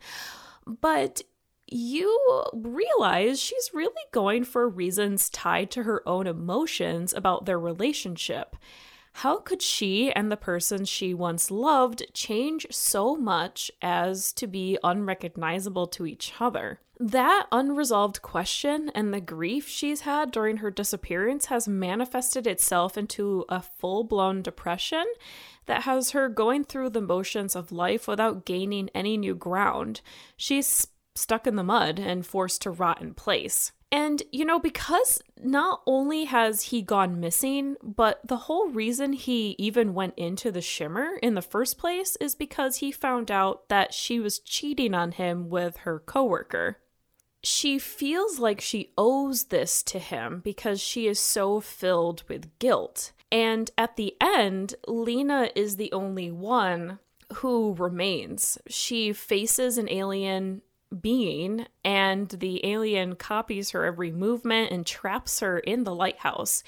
[0.67, 1.23] But
[1.69, 8.57] you realize she's really going for reasons tied to her own emotions about their relationship.
[9.15, 14.79] How could she and the person she once loved change so much as to be
[14.83, 16.81] unrecognizable to each other?
[16.99, 23.45] That unresolved question and the grief she's had during her disappearance has manifested itself into
[23.49, 25.05] a full blown depression
[25.67, 30.01] that has her going through the motions of life without gaining any new ground.
[30.37, 33.73] She's stuck in the mud and forced to rot in place.
[33.93, 39.55] And, you know, because not only has he gone missing, but the whole reason he
[39.59, 43.93] even went into the Shimmer in the first place is because he found out that
[43.93, 46.79] she was cheating on him with her coworker
[47.43, 53.13] she feels like she owes this to him because she is so filled with guilt.
[53.31, 56.99] And at the end, Lena is the only one
[57.37, 58.59] who remains.
[58.69, 60.63] She faces an alien
[61.01, 66.63] being, and the alien copies her every movement and traps her in the lighthouse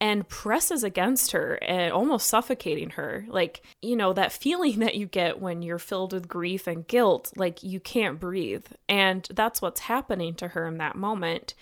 [0.00, 3.24] and presses against her and almost suffocating her.
[3.28, 7.32] Like, you know, that feeling that you get when you're filled with grief and guilt,
[7.36, 8.66] like you can't breathe.
[8.88, 11.54] And that's what's happening to her in that moment.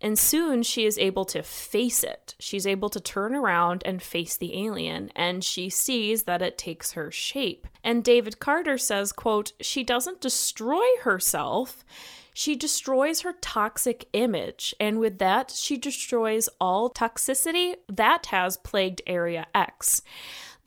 [0.00, 2.34] And soon she is able to face it.
[2.38, 6.92] She's able to turn around and face the alien, and she sees that it takes
[6.92, 7.66] her shape.
[7.84, 11.84] And David Carter says, quote, she doesn't destroy herself.
[12.32, 19.02] She destroys her toxic image, and with that, she destroys all toxicity that has plagued
[19.06, 20.00] Area X.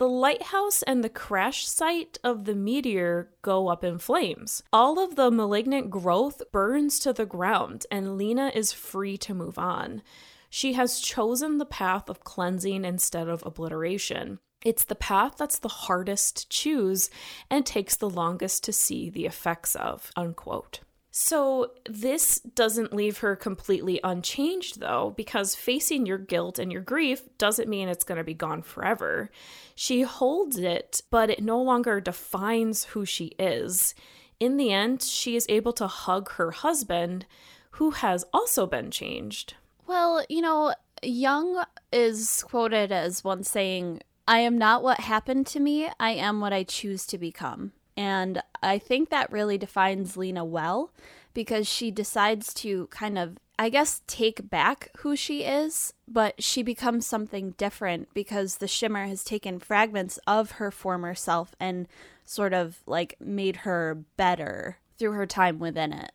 [0.03, 4.61] The lighthouse and the crash site of the meteor go up in flames.
[4.73, 9.57] All of the malignant growth burns to the ground, and Lena is free to move
[9.57, 10.01] on.
[10.49, 14.39] She has chosen the path of cleansing instead of obliteration.
[14.61, 17.09] It's the path that's the hardest to choose
[17.49, 20.11] and takes the longest to see the effects of.
[20.17, 20.81] Unquote.
[21.15, 27.29] So, this doesn't leave her completely unchanged, though, because facing your guilt and your grief
[27.37, 29.29] doesn't mean it's going to be gone forever.
[29.75, 33.93] She holds it, but it no longer defines who she is.
[34.39, 37.27] In the end, she is able to hug her husband,
[37.73, 39.53] who has also been changed.
[39.85, 40.73] Well, you know,
[41.03, 46.41] Jung is quoted as once saying, I am not what happened to me, I am
[46.41, 47.73] what I choose to become.
[47.95, 50.91] And I think that really defines Lena well
[51.33, 56.63] because she decides to kind of, I guess, take back who she is, but she
[56.63, 61.87] becomes something different because the shimmer has taken fragments of her former self and
[62.25, 66.11] sort of like made her better through her time within it.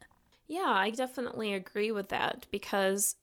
[0.46, 3.16] Yeah, I definitely agree with that because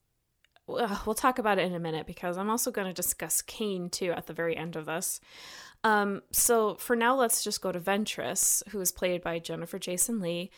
[0.68, 4.12] we'll talk about it in a minute because I'm also going to discuss Kane too
[4.12, 5.20] at the very end of this.
[5.84, 10.20] Um, so for now, let's just go to Ventress, who is played by Jennifer Jason
[10.20, 10.50] Leigh.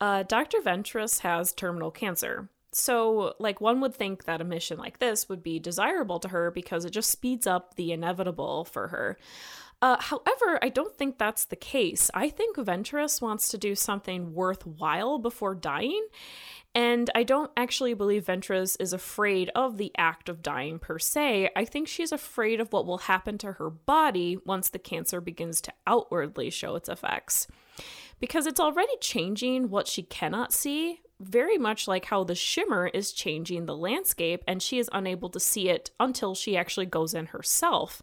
[0.00, 0.58] Uh, Dr.
[0.58, 2.50] Ventress has terminal cancer.
[2.72, 6.50] So, like, one would think that a mission like this would be desirable to her
[6.50, 9.16] because it just speeds up the inevitable for her.
[9.80, 12.10] Uh, however, I don't think that's the case.
[12.14, 16.06] I think Ventress wants to do something worthwhile before dying,
[16.74, 21.50] and I don't actually believe Ventress is afraid of the act of dying per se.
[21.54, 25.60] I think she's afraid of what will happen to her body once the cancer begins
[25.62, 27.46] to outwardly show its effects.
[28.18, 33.12] Because it's already changing what she cannot see, very much like how the shimmer is
[33.12, 37.26] changing the landscape, and she is unable to see it until she actually goes in
[37.26, 38.02] herself.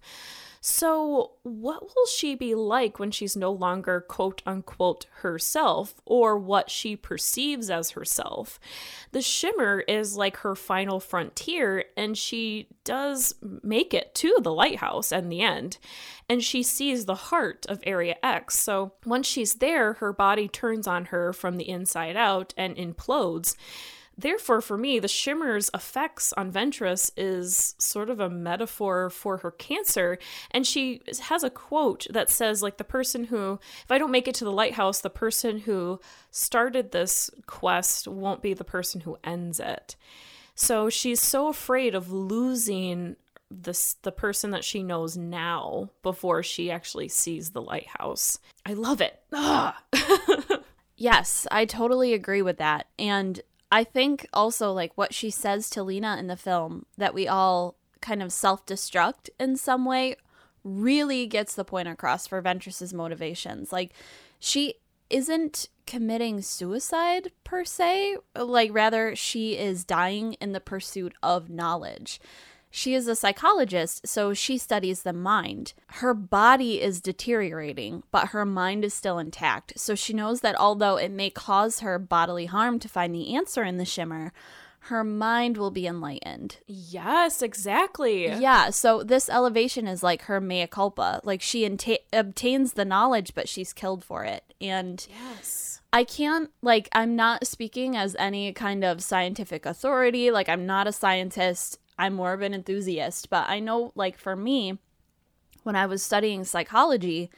[0.63, 6.70] So, what will she be like when she's no longer quote unquote herself or what
[6.70, 8.59] she perceives as herself?
[9.12, 13.34] The shimmer is like her final frontier, and she does
[13.64, 15.80] make it to the lighthouse in the end.
[16.30, 18.59] And she sees the heart of Area X.
[18.59, 23.55] So, once she's there, her body turns on her from the inside out and implodes.
[24.18, 29.51] Therefore, for me, the shimmer's effects on Ventress is sort of a metaphor for her
[29.51, 30.20] cancer.
[30.51, 34.28] And she has a quote that says, like, the person who, if I don't make
[34.28, 35.99] it to the lighthouse, the person who
[36.30, 39.95] started this quest won't be the person who ends it.
[40.55, 43.16] So she's so afraid of losing
[43.49, 48.39] this the person that she knows now before she actually sees the lighthouse.
[48.66, 49.22] I love it.
[50.95, 52.88] yes, I totally agree with that.
[52.97, 53.41] And
[53.72, 57.76] I think also like what she says to Lena in the film that we all
[58.01, 60.15] kind of self-destruct in some way
[60.63, 63.72] really gets the point across for Ventress's motivations.
[63.72, 63.93] Like
[64.39, 64.76] she
[65.09, 72.19] isn't committing suicide per se, like rather she is dying in the pursuit of knowledge.
[72.72, 75.74] She is a psychologist, so she studies the mind.
[75.88, 79.74] Her body is deteriorating, but her mind is still intact.
[79.76, 83.63] So she knows that although it may cause her bodily harm to find the answer
[83.63, 84.32] in the shimmer,
[84.86, 86.57] her mind will be enlightened.
[86.65, 88.26] Yes, exactly.
[88.26, 91.22] Yeah, so this elevation is like her mea culpa.
[91.24, 94.43] Like she enta- obtains the knowledge, but she's killed for it.
[94.59, 95.82] And yes.
[95.93, 100.32] I can't, like, I'm not speaking as any kind of scientific authority.
[100.32, 101.80] Like, I'm not a scientist.
[102.02, 103.30] I'm more of an enthusiast.
[103.30, 104.80] But I know, like, for me,
[105.62, 107.30] when I was studying psychology,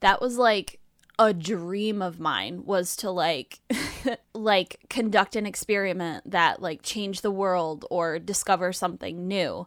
[0.00, 0.78] that was like
[1.18, 3.60] a dream of mine was to like
[4.34, 9.66] like conduct an experiment that like change the world or discover something new.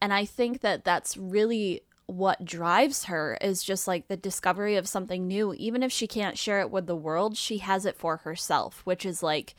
[0.00, 4.88] And I think that that's really what drives her is just like the discovery of
[4.88, 8.18] something new even if she can't share it with the world she has it for
[8.18, 9.54] herself which is like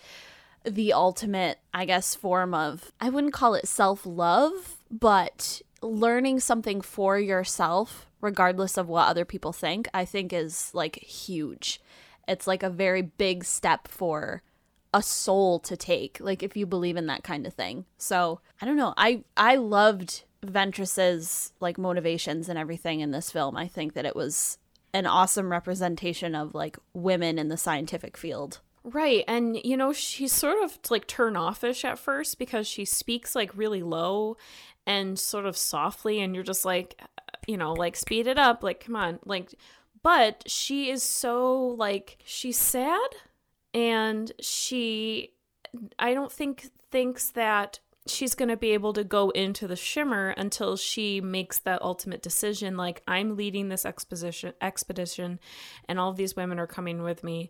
[0.64, 6.82] the ultimate, I guess, form of, I wouldn't call it self love, but learning something
[6.82, 11.82] for yourself, regardless of what other people think, I think is like huge.
[12.28, 14.42] It's like a very big step for
[14.94, 17.86] a soul to take like if you believe in that kind of thing.
[17.98, 18.94] So i don't know.
[18.96, 23.58] I i loved ventress's like motivations and everything in this film.
[23.58, 24.60] I think that it was
[24.94, 29.24] an awesome representation of like women in the scientific field Right.
[29.28, 33.56] And, you know, she's sort of like turn offish at first because she speaks like
[33.56, 34.36] really low
[34.86, 36.20] and sort of softly.
[36.20, 37.02] And you're just like,
[37.48, 38.62] you know, like speed it up.
[38.62, 39.20] Like, come on.
[39.26, 39.56] Like,
[40.02, 43.10] but she is so like, she's sad
[43.74, 45.32] and she,
[45.98, 50.30] I don't think, thinks that she's going to be able to go into the shimmer
[50.32, 55.40] until she makes that ultimate decision like i'm leading this exposition expedition
[55.88, 57.50] and all of these women are coming with me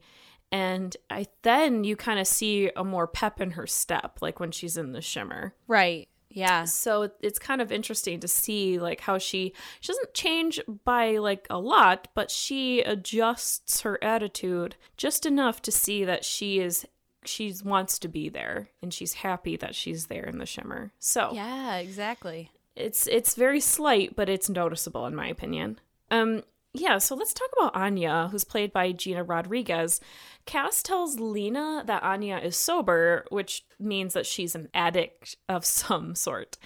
[0.52, 4.52] and I then you kind of see a more pep in her step, like when
[4.52, 5.56] she's in the shimmer.
[5.68, 6.08] Right.
[6.30, 6.66] Yeah.
[6.66, 11.46] So it's kind of interesting to see like how she she doesn't change by like
[11.50, 16.88] a lot, but she adjusts her attitude just enough to see that she is
[17.26, 20.91] she wants to be there and she's happy that she's there in the shimmer.
[21.00, 22.50] So Yeah, exactly.
[22.76, 25.80] It's it's very slight, but it's noticeable in my opinion.
[26.10, 26.44] Um
[26.76, 30.01] yeah, so let's talk about Anya, who's played by Gina Rodriguez.
[30.47, 36.15] Cass tells Lena that Anya is sober, which means that she's an addict of some
[36.15, 36.57] sort.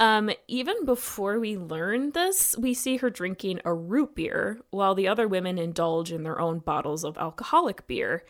[0.00, 5.08] Um, even before we learn this, we see her drinking a root beer, while the
[5.08, 8.24] other women indulge in their own bottles of alcoholic beer.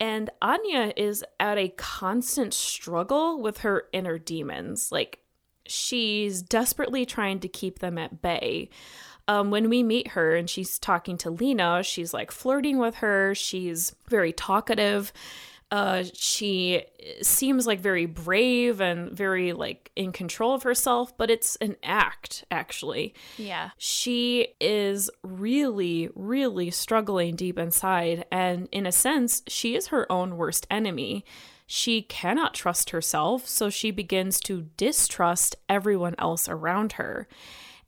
[0.00, 4.90] And Anya is at a constant struggle with her inner demons.
[4.90, 5.20] Like,
[5.64, 8.70] she's desperately trying to keep them at bay
[9.30, 13.32] um, when we meet her and she's talking to Lena, she's like flirting with her.
[13.36, 15.12] She's very talkative.
[15.70, 16.82] Uh, she
[17.22, 22.44] seems like very brave and very like in control of herself, but it's an act
[22.50, 23.14] actually.
[23.36, 23.70] Yeah.
[23.78, 28.24] She is really, really struggling deep inside.
[28.32, 31.24] And in a sense, she is her own worst enemy.
[31.68, 37.28] She cannot trust herself, so she begins to distrust everyone else around her.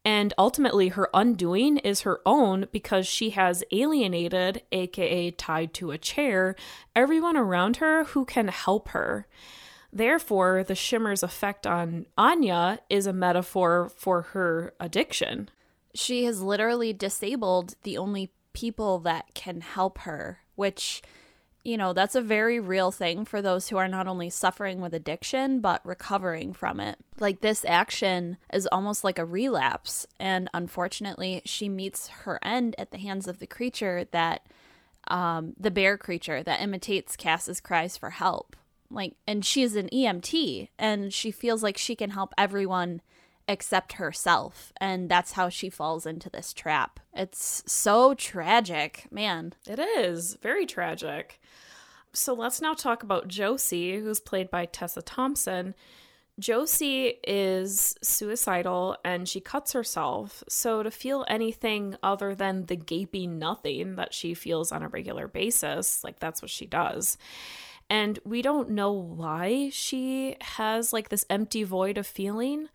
[0.05, 5.99] And ultimately, her undoing is her own because she has alienated, aka tied to a
[5.99, 6.57] chair,
[6.97, 9.27] everyone around her who can help her.
[9.93, 15.51] Therefore, the shimmer's effect on Anya is a metaphor for her addiction.
[15.95, 21.03] She has literally disabled the only people that can help her, which
[21.65, 24.95] you know, that's a very real thing for those who are not only suffering with
[24.95, 26.99] addiction, but recovering from it.
[27.21, 30.07] Like, this action is almost like a relapse.
[30.19, 34.47] And unfortunately, she meets her end at the hands of the creature that,
[35.07, 38.57] um, the bear creature that imitates Cass's cries for help.
[38.91, 43.01] Like, and she's an EMT, and she feels like she can help everyone
[43.49, 44.73] except herself.
[44.81, 47.01] And that's how she falls into this trap.
[47.15, 49.55] It's so tragic, man.
[49.67, 51.41] It is very tragic.
[52.13, 55.75] So let's now talk about Josie, who's played by Tessa Thompson.
[56.39, 60.43] Josie is suicidal and she cuts herself.
[60.49, 65.29] So, to feel anything other than the gaping nothing that she feels on a regular
[65.29, 67.19] basis, like that's what she does.
[67.91, 72.69] And we don't know why she has like this empty void of feeling.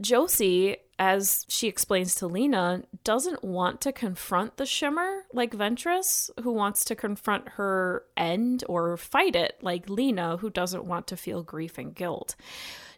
[0.00, 6.52] Josie, as she explains to Lena, doesn't want to confront the shimmer like Ventress, who
[6.52, 11.42] wants to confront her end or fight it like Lena, who doesn't want to feel
[11.42, 12.36] grief and guilt.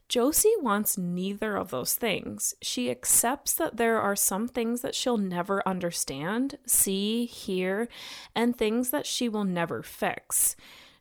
[0.09, 2.55] Josie wants neither of those things.
[2.61, 7.89] She accepts that there are some things that she'll never understand, see, hear,
[8.35, 10.55] and things that she will never fix.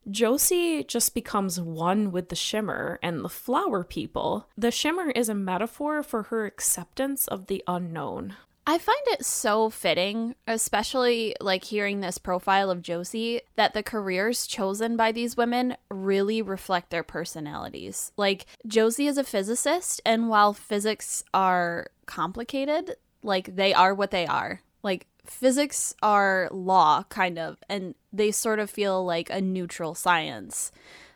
[0.10, 4.48] Josie just becomes one with the shimmer and the flower people.
[4.58, 8.36] The shimmer is a metaphor for her acceptance of the unknown.
[8.66, 14.46] I find it so fitting, especially like hearing this profile of Josie, that the careers
[14.46, 18.12] chosen by these women really reflect their personalities.
[18.18, 24.28] Like, Josie is a physicist, and while physics are complicated, like, they are what they
[24.28, 24.62] are.
[24.84, 30.72] Like, physics are law, kind of, and they sort of feel like a neutral science.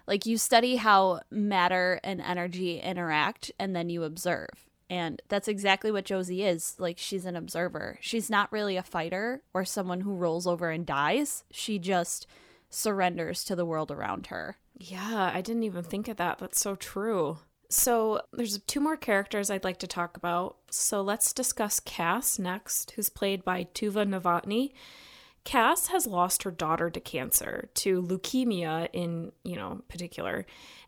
[0.07, 4.49] Like you study how matter and energy interact and then you observe.
[4.89, 6.75] And that's exactly what Josie is.
[6.77, 7.97] Like she's an observer.
[8.01, 11.43] She's not really a fighter or someone who rolls over and dies.
[11.51, 12.27] She just
[12.69, 14.57] surrenders to the world around her.
[14.77, 16.37] Yeah, I didn't even think of that.
[16.37, 17.39] That's so true.
[17.69, 20.57] So there's two more characters I'd like to talk about.
[20.69, 24.71] So let's discuss Cass next, who's played by Tuva Novotny.
[25.43, 30.45] Cass has lost her daughter to cancer, to leukemia in, you know, particular,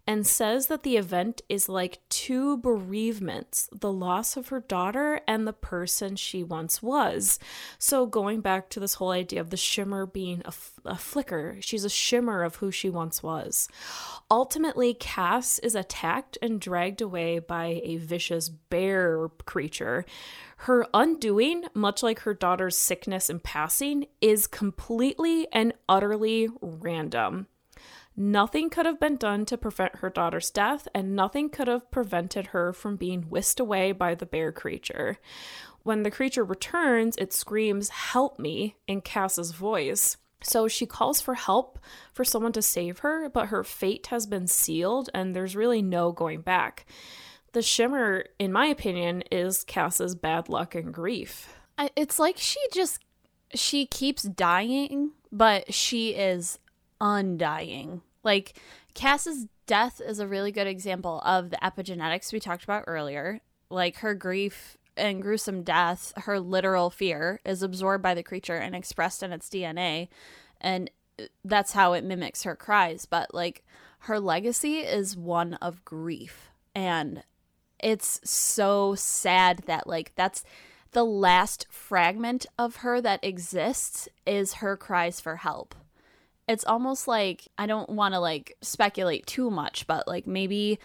[0.07, 5.45] and says that the event is like two bereavements the loss of her daughter and
[5.45, 7.37] the person she once was.
[7.77, 11.57] So, going back to this whole idea of the shimmer being a, f- a flicker,
[11.59, 13.67] she's a shimmer of who she once was.
[14.31, 20.05] Ultimately, Cass is attacked and dragged away by a vicious bear creature.
[20.61, 27.47] Her undoing, much like her daughter's sickness and passing, is completely and utterly random.
[28.19, 32.47] Nothing could have been done to prevent her daughter's death, and nothing could have prevented
[32.47, 35.19] her from being whisked away by the bear creature.
[35.83, 40.17] When the creature returns, it screams, Help me, in Cass's voice.
[40.41, 41.77] So she calls for help
[42.11, 46.11] for someone to save her, but her fate has been sealed and there's really no
[46.11, 46.85] going back.
[47.53, 51.53] The shimmer, in my opinion, is Cass's bad luck and grief.
[51.95, 53.03] It's like she just
[53.53, 56.59] she keeps dying, but she is
[56.99, 58.01] undying.
[58.27, 58.59] Like
[58.93, 63.39] Cass's death is a really good example of the epigenetics we talked about earlier.
[63.69, 68.75] Like her grief and gruesome death, her literal fear is absorbed by the creature and
[68.75, 70.09] expressed in its DNA.
[70.59, 70.91] And
[71.45, 73.05] that's how it mimics her cries.
[73.05, 73.63] But like
[73.99, 76.49] her legacy is one of grief.
[76.75, 77.23] And
[77.79, 80.43] it's so sad that like that's
[80.91, 85.75] the last fragment of her that exists is her cries for help
[86.47, 90.79] it's almost like I don't want to like speculate too much, but like maybe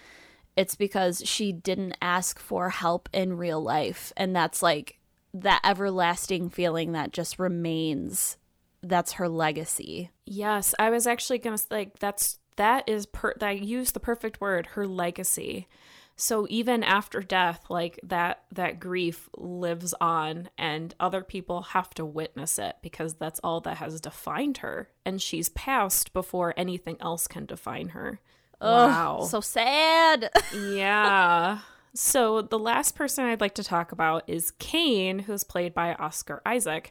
[0.57, 4.99] it's because she didn't ask for help in real life and that's like
[5.35, 8.37] that everlasting feeling that just remains
[8.83, 10.11] that's her legacy.
[10.27, 14.41] Yes, I was actually going to like that's that is per that used the perfect
[14.41, 15.69] word, her legacy
[16.17, 22.05] so even after death like that that grief lives on and other people have to
[22.05, 24.89] witness it because that's all that has defined her.
[25.05, 28.21] And she's passed before anything else can define her.
[28.61, 29.21] Ugh, wow.
[29.29, 30.31] so sad.
[30.55, 31.61] Yeah.
[31.95, 36.41] So the last person i'd like to talk about is kane who's played by oscar
[36.47, 36.91] isaac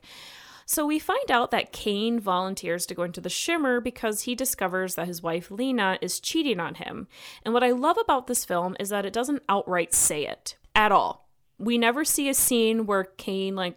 [0.71, 4.95] so we find out that Kane volunteers to go into the Shimmer because he discovers
[4.95, 7.09] that his wife Lena is cheating on him.
[7.43, 10.93] And what I love about this film is that it doesn't outright say it at
[10.93, 11.27] all.
[11.57, 13.75] We never see a scene where Kane like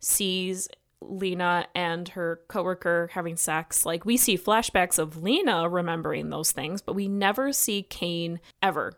[0.00, 0.68] sees
[1.00, 3.86] Lena and her coworker having sex.
[3.86, 8.92] Like we see flashbacks of Lena remembering those things, but we never see Kane ever.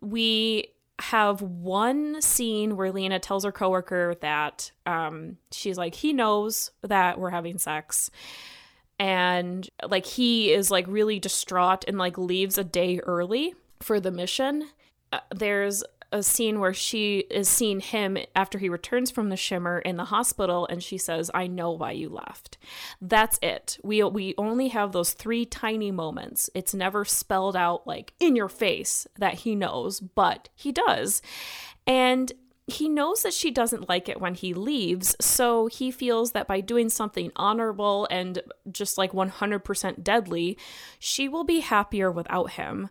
[0.00, 0.68] We
[0.98, 7.18] have one scene where Lena tells her coworker that um, she's like, he knows that
[7.18, 8.10] we're having sex.
[8.98, 14.10] And like he is like really distraught and like leaves a day early for the
[14.10, 14.68] mission.
[15.12, 19.78] Uh, there's a scene where she is seeing him after he returns from the shimmer
[19.80, 22.56] in the hospital and she says i know why you left
[23.00, 23.78] that's it.
[23.82, 26.50] We we only have those three tiny moments.
[26.54, 31.22] It's never spelled out like in your face that he knows but he does.
[31.86, 32.32] And
[32.68, 36.60] He knows that she doesn't like it when he leaves, so he feels that by
[36.60, 38.42] doing something honorable and
[38.72, 40.58] just like 100% deadly,
[40.98, 42.88] she will be happier without him.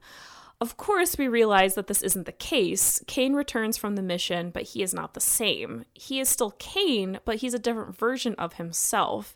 [0.62, 3.04] Of course, we realize that this isn't the case.
[3.08, 5.84] Kane returns from the mission, but he is not the same.
[5.94, 9.36] He is still Kane, but he's a different version of himself.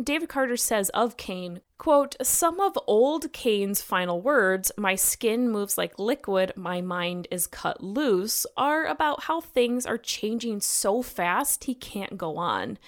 [0.00, 5.76] David Carter says of Kane, quote, Some of old Kane's final words, my skin moves
[5.76, 11.64] like liquid, my mind is cut loose, are about how things are changing so fast
[11.64, 12.78] he can't go on.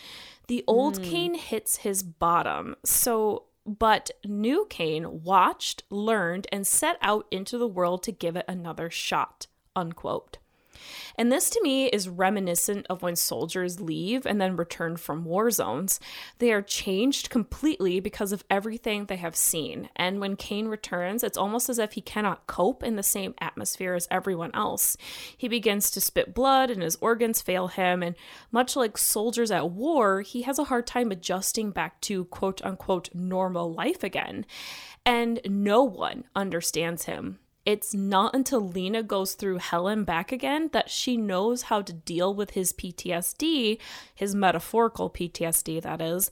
[0.46, 1.10] The old mm.
[1.10, 2.76] Kane hits his bottom.
[2.84, 8.44] So but New Kane watched, learned, and set out into the world to give it
[8.48, 9.46] another shot.
[9.74, 10.38] Unquote.
[11.16, 15.50] And this to me is reminiscent of when soldiers leave and then return from war
[15.50, 16.00] zones.
[16.38, 19.88] They are changed completely because of everything they have seen.
[19.96, 23.94] And when Kane returns, it's almost as if he cannot cope in the same atmosphere
[23.94, 24.96] as everyone else.
[25.36, 28.02] He begins to spit blood and his organs fail him.
[28.02, 28.16] And
[28.50, 33.08] much like soldiers at war, he has a hard time adjusting back to quote unquote
[33.14, 34.46] normal life again.
[35.06, 40.70] And no one understands him it's not until Lena goes through hell and back again
[40.72, 43.78] that she knows how to deal with his PTSD,
[44.14, 46.30] his metaphorical PTSD, that is,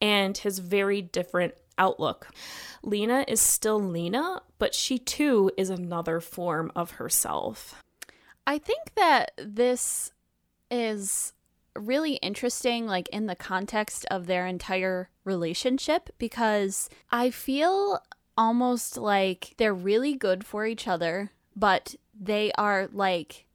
[0.00, 2.28] and his very different outlook.
[2.82, 7.82] Lena is still Lena, but she too is another form of herself.
[8.46, 10.12] I think that this
[10.70, 11.32] is
[11.76, 18.00] really interesting, like in the context of their entire relationship, because I feel
[18.36, 23.46] almost like they're really good for each other, but they are like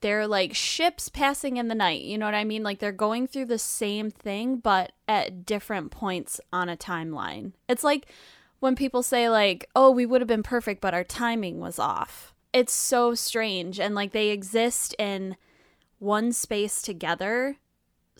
[0.00, 2.02] they're like ships passing in the night.
[2.02, 2.62] You know what I mean?
[2.62, 7.52] Like they're going through the same thing but at different points on a timeline.
[7.68, 8.06] It's like
[8.60, 12.34] when people say like, "Oh, we would have been perfect, but our timing was off."
[12.52, 15.36] It's so strange and like they exist in
[15.98, 17.56] one space together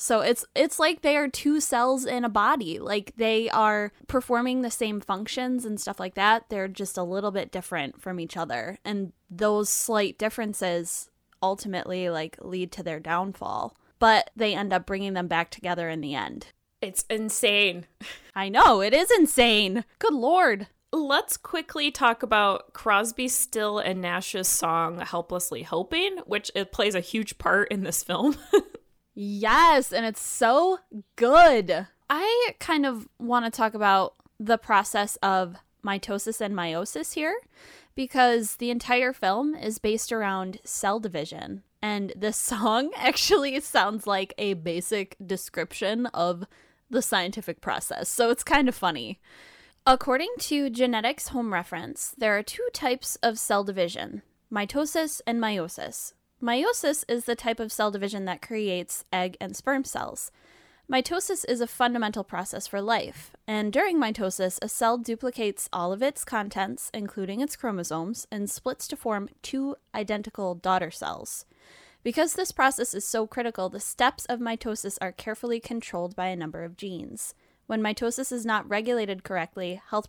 [0.03, 2.81] so it's it's like they are two cells in a body.
[2.81, 6.47] Like they are performing the same functions and stuff like that.
[6.49, 8.79] They're just a little bit different from each other.
[8.85, 11.09] And those slight differences
[11.41, 13.77] ultimately like lead to their downfall.
[14.01, 16.49] But they end up bringing them back together in the end.
[16.81, 17.87] It's insane.
[18.35, 19.85] I know, it is insane.
[20.01, 20.67] Good lord.
[20.91, 27.01] Let's quickly talk about Crosby, Stills, and Nash's song Helplessly Hoping, which it plays a
[27.01, 28.37] huge part in this film.
[29.15, 30.79] Yes, and it's so
[31.17, 31.87] good.
[32.09, 37.37] I kind of want to talk about the process of mitosis and meiosis here
[37.95, 41.63] because the entire film is based around cell division.
[41.81, 46.45] And this song actually sounds like a basic description of
[46.91, 48.09] the scientific process.
[48.09, 49.21] So it's kind of funny.
[49.87, 56.13] According to Genetics Home Reference, there are two types of cell division mitosis and meiosis.
[56.43, 60.33] Meiosis is the type of cell division that creates egg and sperm cells.
[60.91, 66.03] Mitosis is a fundamental process for life, and during mitosis, a cell duplicates all of
[66.03, 71.45] its contents, including its chromosomes, and splits to form two identical daughter cells.
[72.03, 76.37] Because this process is so critical, the steps of mitosis are carefully controlled by a
[76.37, 77.37] number of genes.
[77.69, 80.09] When mitosis is not regulated correctly, health,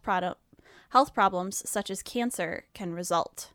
[0.89, 3.51] health problems such as cancer can result.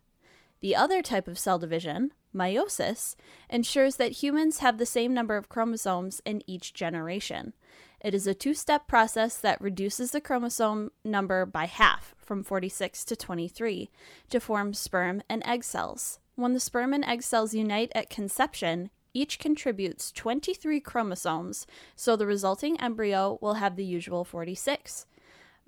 [0.60, 3.16] The other type of cell division, meiosis,
[3.50, 7.52] ensures that humans have the same number of chromosomes in each generation.
[8.00, 13.04] It is a two step process that reduces the chromosome number by half, from 46
[13.06, 13.90] to 23,
[14.30, 16.20] to form sperm and egg cells.
[16.36, 21.66] When the sperm and egg cells unite at conception, each contributes 23 chromosomes,
[21.96, 25.06] so the resulting embryo will have the usual 46.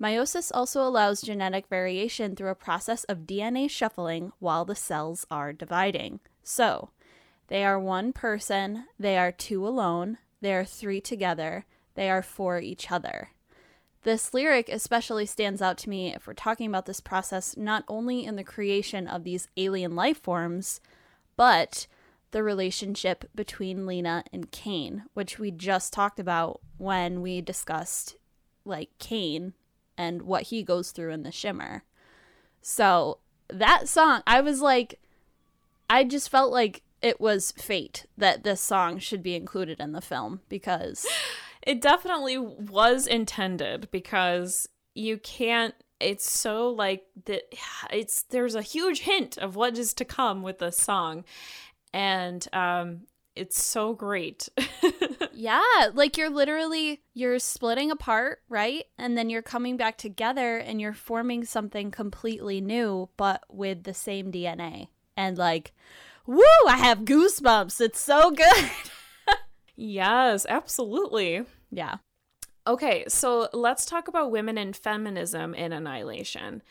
[0.01, 5.51] Meiosis also allows genetic variation through a process of DNA shuffling while the cells are
[5.51, 6.21] dividing.
[6.43, 6.89] So,
[7.47, 11.65] they are one person, they are two alone, they are three together,
[11.95, 13.31] they are for each other.
[14.03, 18.25] This lyric especially stands out to me if we're talking about this process not only
[18.25, 20.81] in the creation of these alien life forms,
[21.35, 21.87] but
[22.31, 28.15] the relationship between Lena and Kane, which we just talked about when we discussed
[28.65, 29.53] like Kane
[29.97, 31.83] and what he goes through in the shimmer.
[32.61, 33.19] So
[33.49, 34.99] that song, I was like,
[35.91, 39.99] I just felt like it was fate that this song should be included in the
[39.99, 41.05] film because
[41.61, 47.43] it definitely was intended because you can't it's so like that
[47.91, 51.25] it's there's a huge hint of what is to come with this song.
[51.93, 53.01] And um
[53.35, 54.47] it's so great.
[55.33, 58.85] Yeah like you're literally you're splitting apart right?
[58.97, 63.93] And then you're coming back together and you're forming something completely new but with the
[63.93, 64.87] same dna
[65.21, 65.73] and like
[66.25, 67.81] woo, I have goosebumps.
[67.81, 68.71] It's so good.
[69.75, 71.43] yes, absolutely.
[71.69, 71.97] Yeah.
[72.67, 76.61] Okay, so let's talk about women and feminism in Annihilation.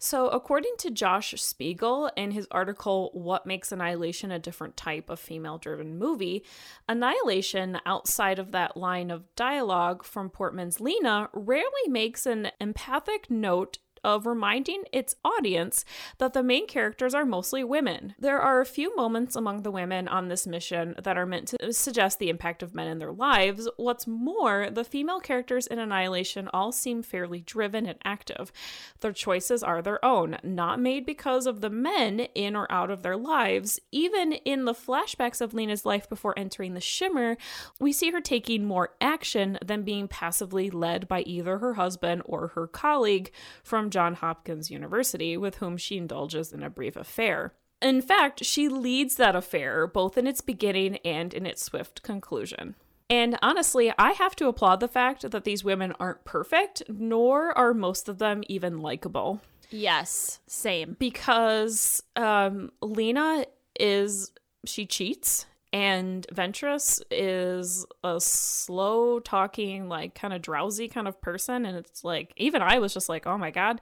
[0.00, 5.18] So, according to Josh Spiegel in his article, What Makes Annihilation a Different Type of
[5.18, 6.44] Female Driven Movie,
[6.88, 13.78] Annihilation, outside of that line of dialogue from Portman's Lena, rarely makes an empathic note
[14.04, 15.84] of reminding its audience
[16.18, 18.14] that the main characters are mostly women.
[18.18, 21.72] There are a few moments among the women on this mission that are meant to
[21.72, 23.68] suggest the impact of men in their lives.
[23.76, 28.52] What's more, the female characters in Annihilation all seem fairly driven and active.
[29.00, 33.02] Their choices are their own, not made because of the men in or out of
[33.02, 33.80] their lives.
[33.92, 37.36] Even in the flashbacks of Lena's life before entering the Shimmer,
[37.80, 42.48] we see her taking more action than being passively led by either her husband or
[42.48, 43.30] her colleague
[43.62, 47.54] from Johns Hopkins University, with whom she indulges in a brief affair.
[47.80, 52.74] In fact, she leads that affair both in its beginning and in its swift conclusion.
[53.10, 57.72] And honestly, I have to applaud the fact that these women aren't perfect, nor are
[57.72, 59.40] most of them even likable.
[59.70, 60.96] Yes, same.
[60.98, 63.46] Because um, Lena
[63.78, 64.32] is,
[64.66, 71.66] she cheats and Ventress is a slow talking, like kind of drowsy kind of person.
[71.66, 73.80] And it's like, even I was just like, oh my God.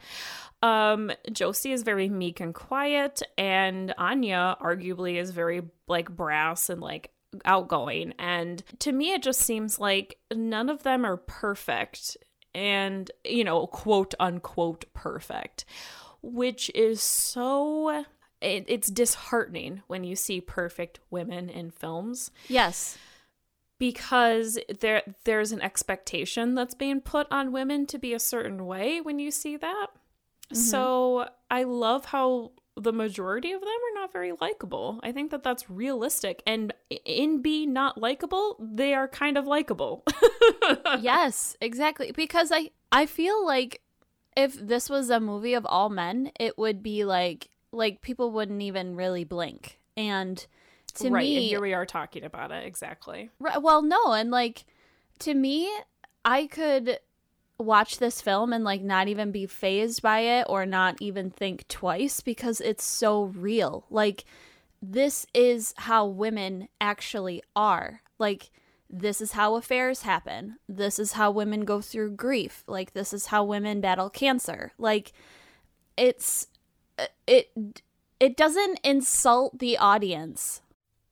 [0.62, 6.80] Um, Josie is very meek and quiet, and Anya arguably is very like brass and
[6.80, 7.10] like
[7.44, 8.14] outgoing.
[8.18, 12.16] And to me, it just seems like none of them are perfect
[12.54, 15.66] and, you know, quote unquote perfect,
[16.22, 18.04] which is so
[18.40, 22.30] it, it's disheartening when you see perfect women in films.
[22.48, 22.98] Yes.
[23.78, 29.00] Because there there's an expectation that's being put on women to be a certain way
[29.00, 29.86] when you see that.
[30.52, 30.56] Mm-hmm.
[30.56, 35.00] So I love how the majority of them are not very likable.
[35.02, 36.42] I think that that's realistic.
[36.46, 36.74] And
[37.04, 40.04] in being not likable, they are kind of likable.
[41.00, 42.12] yes, exactly.
[42.12, 43.82] Because I I feel like
[44.36, 48.62] if this was a movie of all men, it would be like like people wouldn't
[48.62, 49.78] even really blink.
[49.96, 50.44] And
[50.94, 53.30] to right, me, and here we are talking about it exactly.
[53.38, 54.64] Right, well, no, and like
[55.20, 55.70] to me,
[56.24, 56.98] I could
[57.58, 61.66] watch this film and like not even be fazed by it or not even think
[61.68, 63.86] twice because it's so real.
[63.90, 64.24] Like
[64.82, 68.02] this is how women actually are.
[68.18, 68.50] Like
[68.90, 70.56] this is how affairs happen.
[70.68, 72.62] This is how women go through grief.
[72.66, 74.72] Like this is how women battle cancer.
[74.78, 75.12] Like
[75.96, 76.48] it's
[77.26, 77.50] it
[78.20, 80.62] it doesn't insult the audience.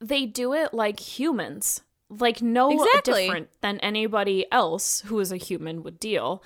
[0.01, 3.25] They do it like humans, like no exactly.
[3.27, 6.43] different than anybody else who is a human would deal.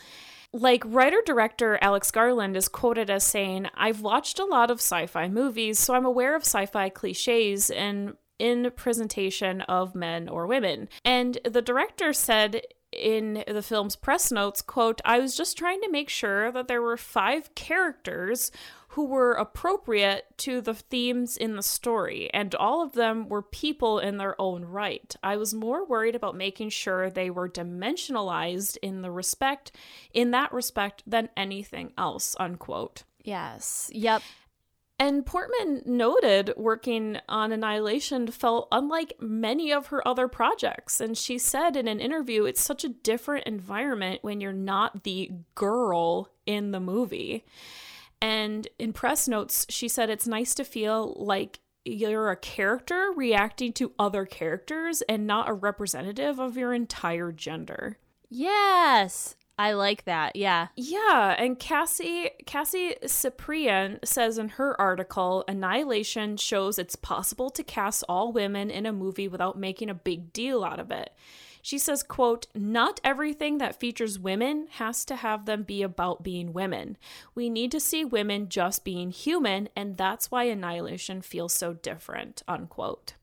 [0.53, 5.29] Like writer director Alex Garland is quoted as saying, "I've watched a lot of sci-fi
[5.29, 11.39] movies, so I'm aware of sci-fi clichés and in presentation of men or women." And
[11.45, 12.63] the director said
[12.93, 16.83] in the film's press notes, quote, I was just trying to make sure that there
[16.83, 18.51] were five characters
[18.93, 23.99] who were appropriate to the themes in the story, and all of them were people
[23.99, 25.15] in their own right.
[25.23, 29.73] I was more worried about making sure they were dimensionalized in the respect
[30.13, 33.03] in that respect than anything else, unquote.
[33.23, 33.91] Yes.
[33.93, 34.23] Yep.
[35.01, 41.01] And Portman noted working on Annihilation felt unlike many of her other projects.
[41.01, 45.31] And she said in an interview, it's such a different environment when you're not the
[45.55, 47.45] girl in the movie.
[48.21, 53.73] And in press notes, she said it's nice to feel like you're a character reacting
[53.75, 57.99] to other characters and not a representative of your entire gender.
[58.29, 59.37] Yes.
[59.59, 60.37] I like that.
[60.37, 60.69] Yeah.
[60.77, 68.05] Yeah, and Cassie Cassie Ciprian says in her article, Annihilation shows it's possible to cast
[68.09, 71.11] all women in a movie without making a big deal out of it.
[71.63, 76.53] She says, quote, not everything that features women has to have them be about being
[76.53, 76.97] women.
[77.35, 82.43] We need to see women just being human, and that's why Annihilation feels so different,
[82.49, 83.15] unquote.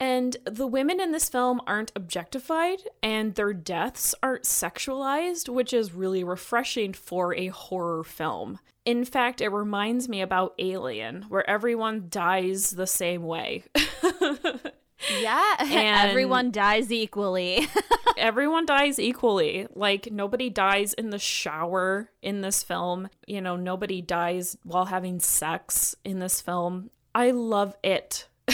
[0.00, 5.92] And the women in this film aren't objectified and their deaths aren't sexualized, which is
[5.92, 8.60] really refreshing for a horror film.
[8.84, 13.64] In fact, it reminds me about Alien, where everyone dies the same way.
[15.20, 17.66] Yeah, and everyone dies equally.
[18.16, 19.66] everyone dies equally.
[19.74, 23.08] Like nobody dies in the shower in this film.
[23.26, 26.90] You know, nobody dies while having sex in this film.
[27.14, 28.26] I love it.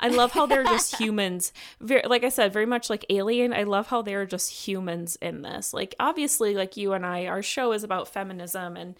[0.00, 1.52] I love how they're just humans.
[1.80, 3.52] Very, like I said, very much like Alien.
[3.52, 5.72] I love how they're just humans in this.
[5.72, 8.96] Like obviously, like you and I, our show is about feminism, and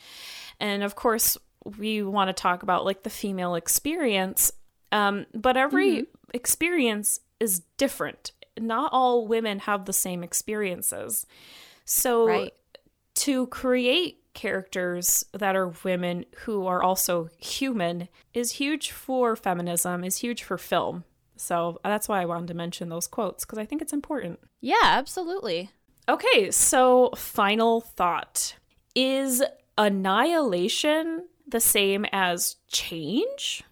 [0.60, 1.36] and of course
[1.76, 4.52] we want to talk about like the female experience
[4.92, 8.32] Um, but every experience is different.
[8.58, 11.26] Not all women have the same experiences.
[11.84, 12.52] So Right.
[13.16, 20.18] to create characters that are women who are also human is huge for feminism, is
[20.18, 21.04] huge for film.
[21.36, 24.40] So that's why I wanted to mention those quotes because I think it's important.
[24.60, 25.70] Yeah, absolutely.
[26.08, 28.54] Okay, so final thought.
[28.94, 29.42] Is
[29.76, 33.62] annihilation the same as change?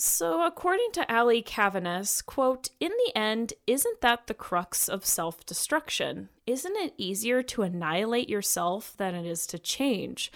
[0.00, 5.44] So, according to Ali Cavanis, quote, in the end, isn't that the crux of self
[5.44, 6.28] destruction?
[6.46, 10.30] Isn't it easier to annihilate yourself than it is to change?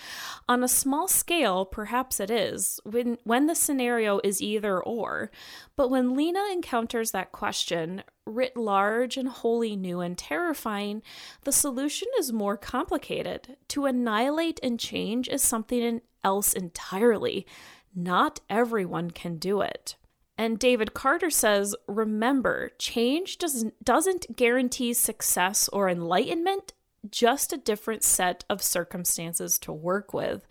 [0.48, 5.30] On a small scale, perhaps it is, when, when the scenario is either or.
[5.76, 11.02] But when Lena encounters that question, writ large and wholly new and terrifying,
[11.44, 13.56] the solution is more complicated.
[13.68, 17.46] To annihilate and change is something else entirely.
[17.94, 19.96] Not everyone can do it.
[20.38, 26.72] And David Carter says, remember, change doesn't, doesn't guarantee success or enlightenment,
[27.10, 30.46] just a different set of circumstances to work with.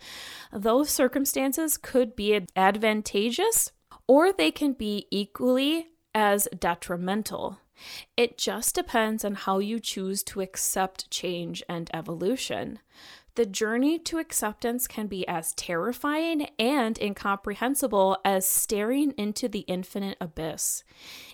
[0.52, 3.72] Those circumstances could be advantageous
[4.06, 7.58] or they can be equally as detrimental.
[8.16, 12.78] It just depends on how you choose to accept change and evolution.
[13.34, 20.18] The journey to acceptance can be as terrifying and incomprehensible as staring into the infinite
[20.20, 20.84] abyss.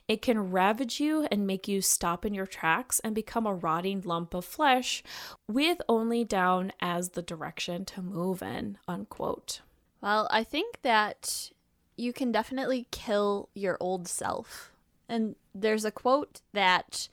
[0.06, 4.02] It can ravage you and make you stop in your tracks and become a rotting
[4.02, 5.02] lump of flesh,
[5.48, 8.78] with only down as the direction to move in.
[8.86, 9.62] Unquote.
[10.00, 11.50] Well, I think that
[11.96, 14.70] you can definitely kill your old self.
[15.08, 17.08] And there's a quote that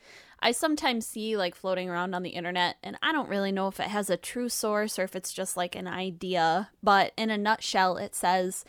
[0.46, 3.80] I sometimes see like floating around on the internet, and I don't really know if
[3.80, 6.70] it has a true source or if it's just like an idea.
[6.84, 8.64] But in a nutshell, it says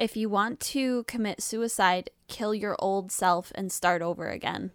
[0.00, 4.72] if you want to commit suicide, kill your old self and start over again.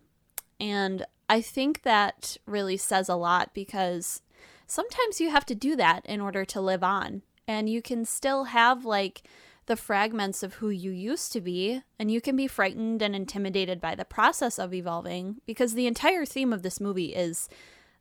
[0.57, 4.21] And I think that really says a lot because
[4.67, 7.23] sometimes you have to do that in order to live on.
[7.45, 9.23] And you can still have like
[9.68, 13.80] the fragments of who you used to be, and you can be frightened and intimidated
[13.80, 17.47] by the process of evolving because the entire theme of this movie is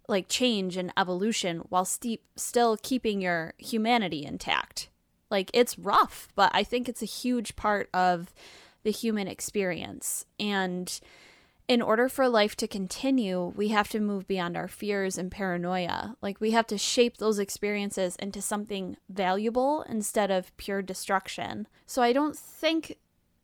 [0.08, 4.88] like change and evolution while still keeping your humanity intact.
[5.30, 8.32] Like it's rough, but I think it's a huge part of
[8.84, 10.24] the human experience.
[10.38, 10.98] And
[11.68, 16.16] in order for life to continue, we have to move beyond our fears and paranoia.
[16.22, 21.66] Like, we have to shape those experiences into something valuable instead of pure destruction.
[21.84, 22.96] So, I don't think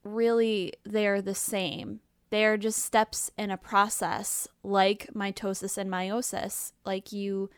[0.05, 2.01] really they're the same.
[2.31, 6.73] They're just steps in a process like mitosis and meiosis.
[6.85, 7.51] Like, you.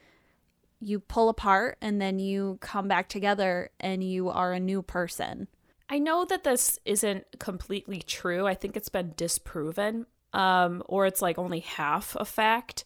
[0.81, 5.49] You pull apart and then you come back together and you are a new person.
[5.89, 8.47] I know that this isn't completely true.
[8.47, 10.05] I think it's been disproven
[10.35, 12.85] um, or it's like only half a fact.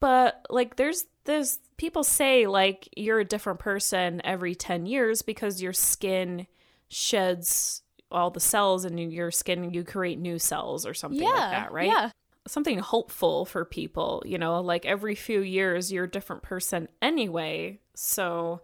[0.00, 5.62] But like, there's there's people say like you're a different person every ten years because
[5.62, 6.46] your skin
[6.88, 11.50] sheds all the cells and in your skin you create new cells or something like
[11.50, 11.88] that, right?
[11.88, 12.10] Yeah.
[12.46, 17.80] Something hopeful for people, you know, like every few years you're a different person anyway.
[17.94, 18.60] So,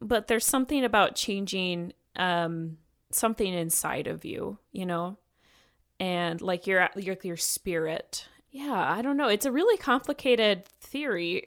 [0.00, 2.78] but there's something about changing um,
[3.10, 5.18] something inside of you, you know,
[5.98, 8.26] and like your your your spirit.
[8.50, 9.28] Yeah, I don't know.
[9.28, 11.44] It's a really complicated theory.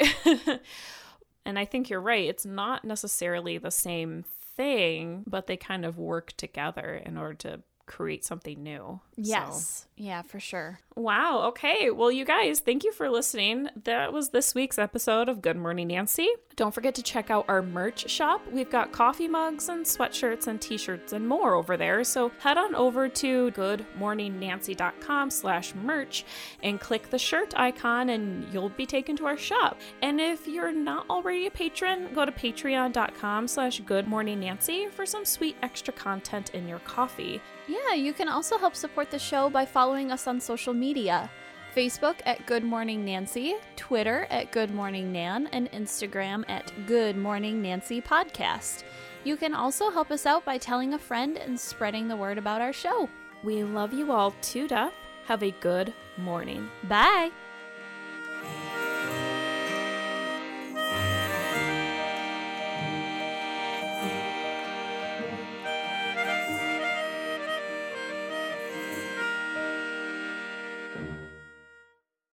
[1.45, 2.29] and I think you're right.
[2.29, 4.25] It's not necessarily the same
[4.55, 9.01] thing, but they kind of work together in order to create something new.
[9.17, 9.85] So- Yes.
[9.97, 10.79] Yeah, for sure.
[10.95, 11.41] Wow.
[11.49, 11.89] Okay.
[11.91, 13.67] Well, you guys, thank you for listening.
[13.83, 16.29] That was this week's episode of Good Morning Nancy.
[16.55, 18.41] Don't forget to check out our merch shop.
[18.49, 22.05] We've got coffee mugs and sweatshirts and t-shirts and more over there.
[22.05, 26.25] So head on over to goodmorningnancy.com slash merch
[26.63, 29.77] and click the shirt icon and you'll be taken to our shop.
[30.01, 35.57] And if you're not already a patron, go to patreon.com slash goodmorningnancy for some sweet
[35.61, 37.41] extra content in your coffee.
[37.70, 41.30] Yeah, you can also help support the show by following us on social media.
[41.76, 47.61] Facebook at Good Morning Nancy, Twitter at Good Morning Nan, and Instagram at Good Morning
[47.61, 48.84] Nancy Podcast.
[49.24, 52.61] You can also help us out by telling a friend and spreading the word about
[52.61, 53.07] our show.
[53.43, 54.93] We love you all to death.
[55.26, 56.67] Have a good morning.
[56.86, 57.30] Bye!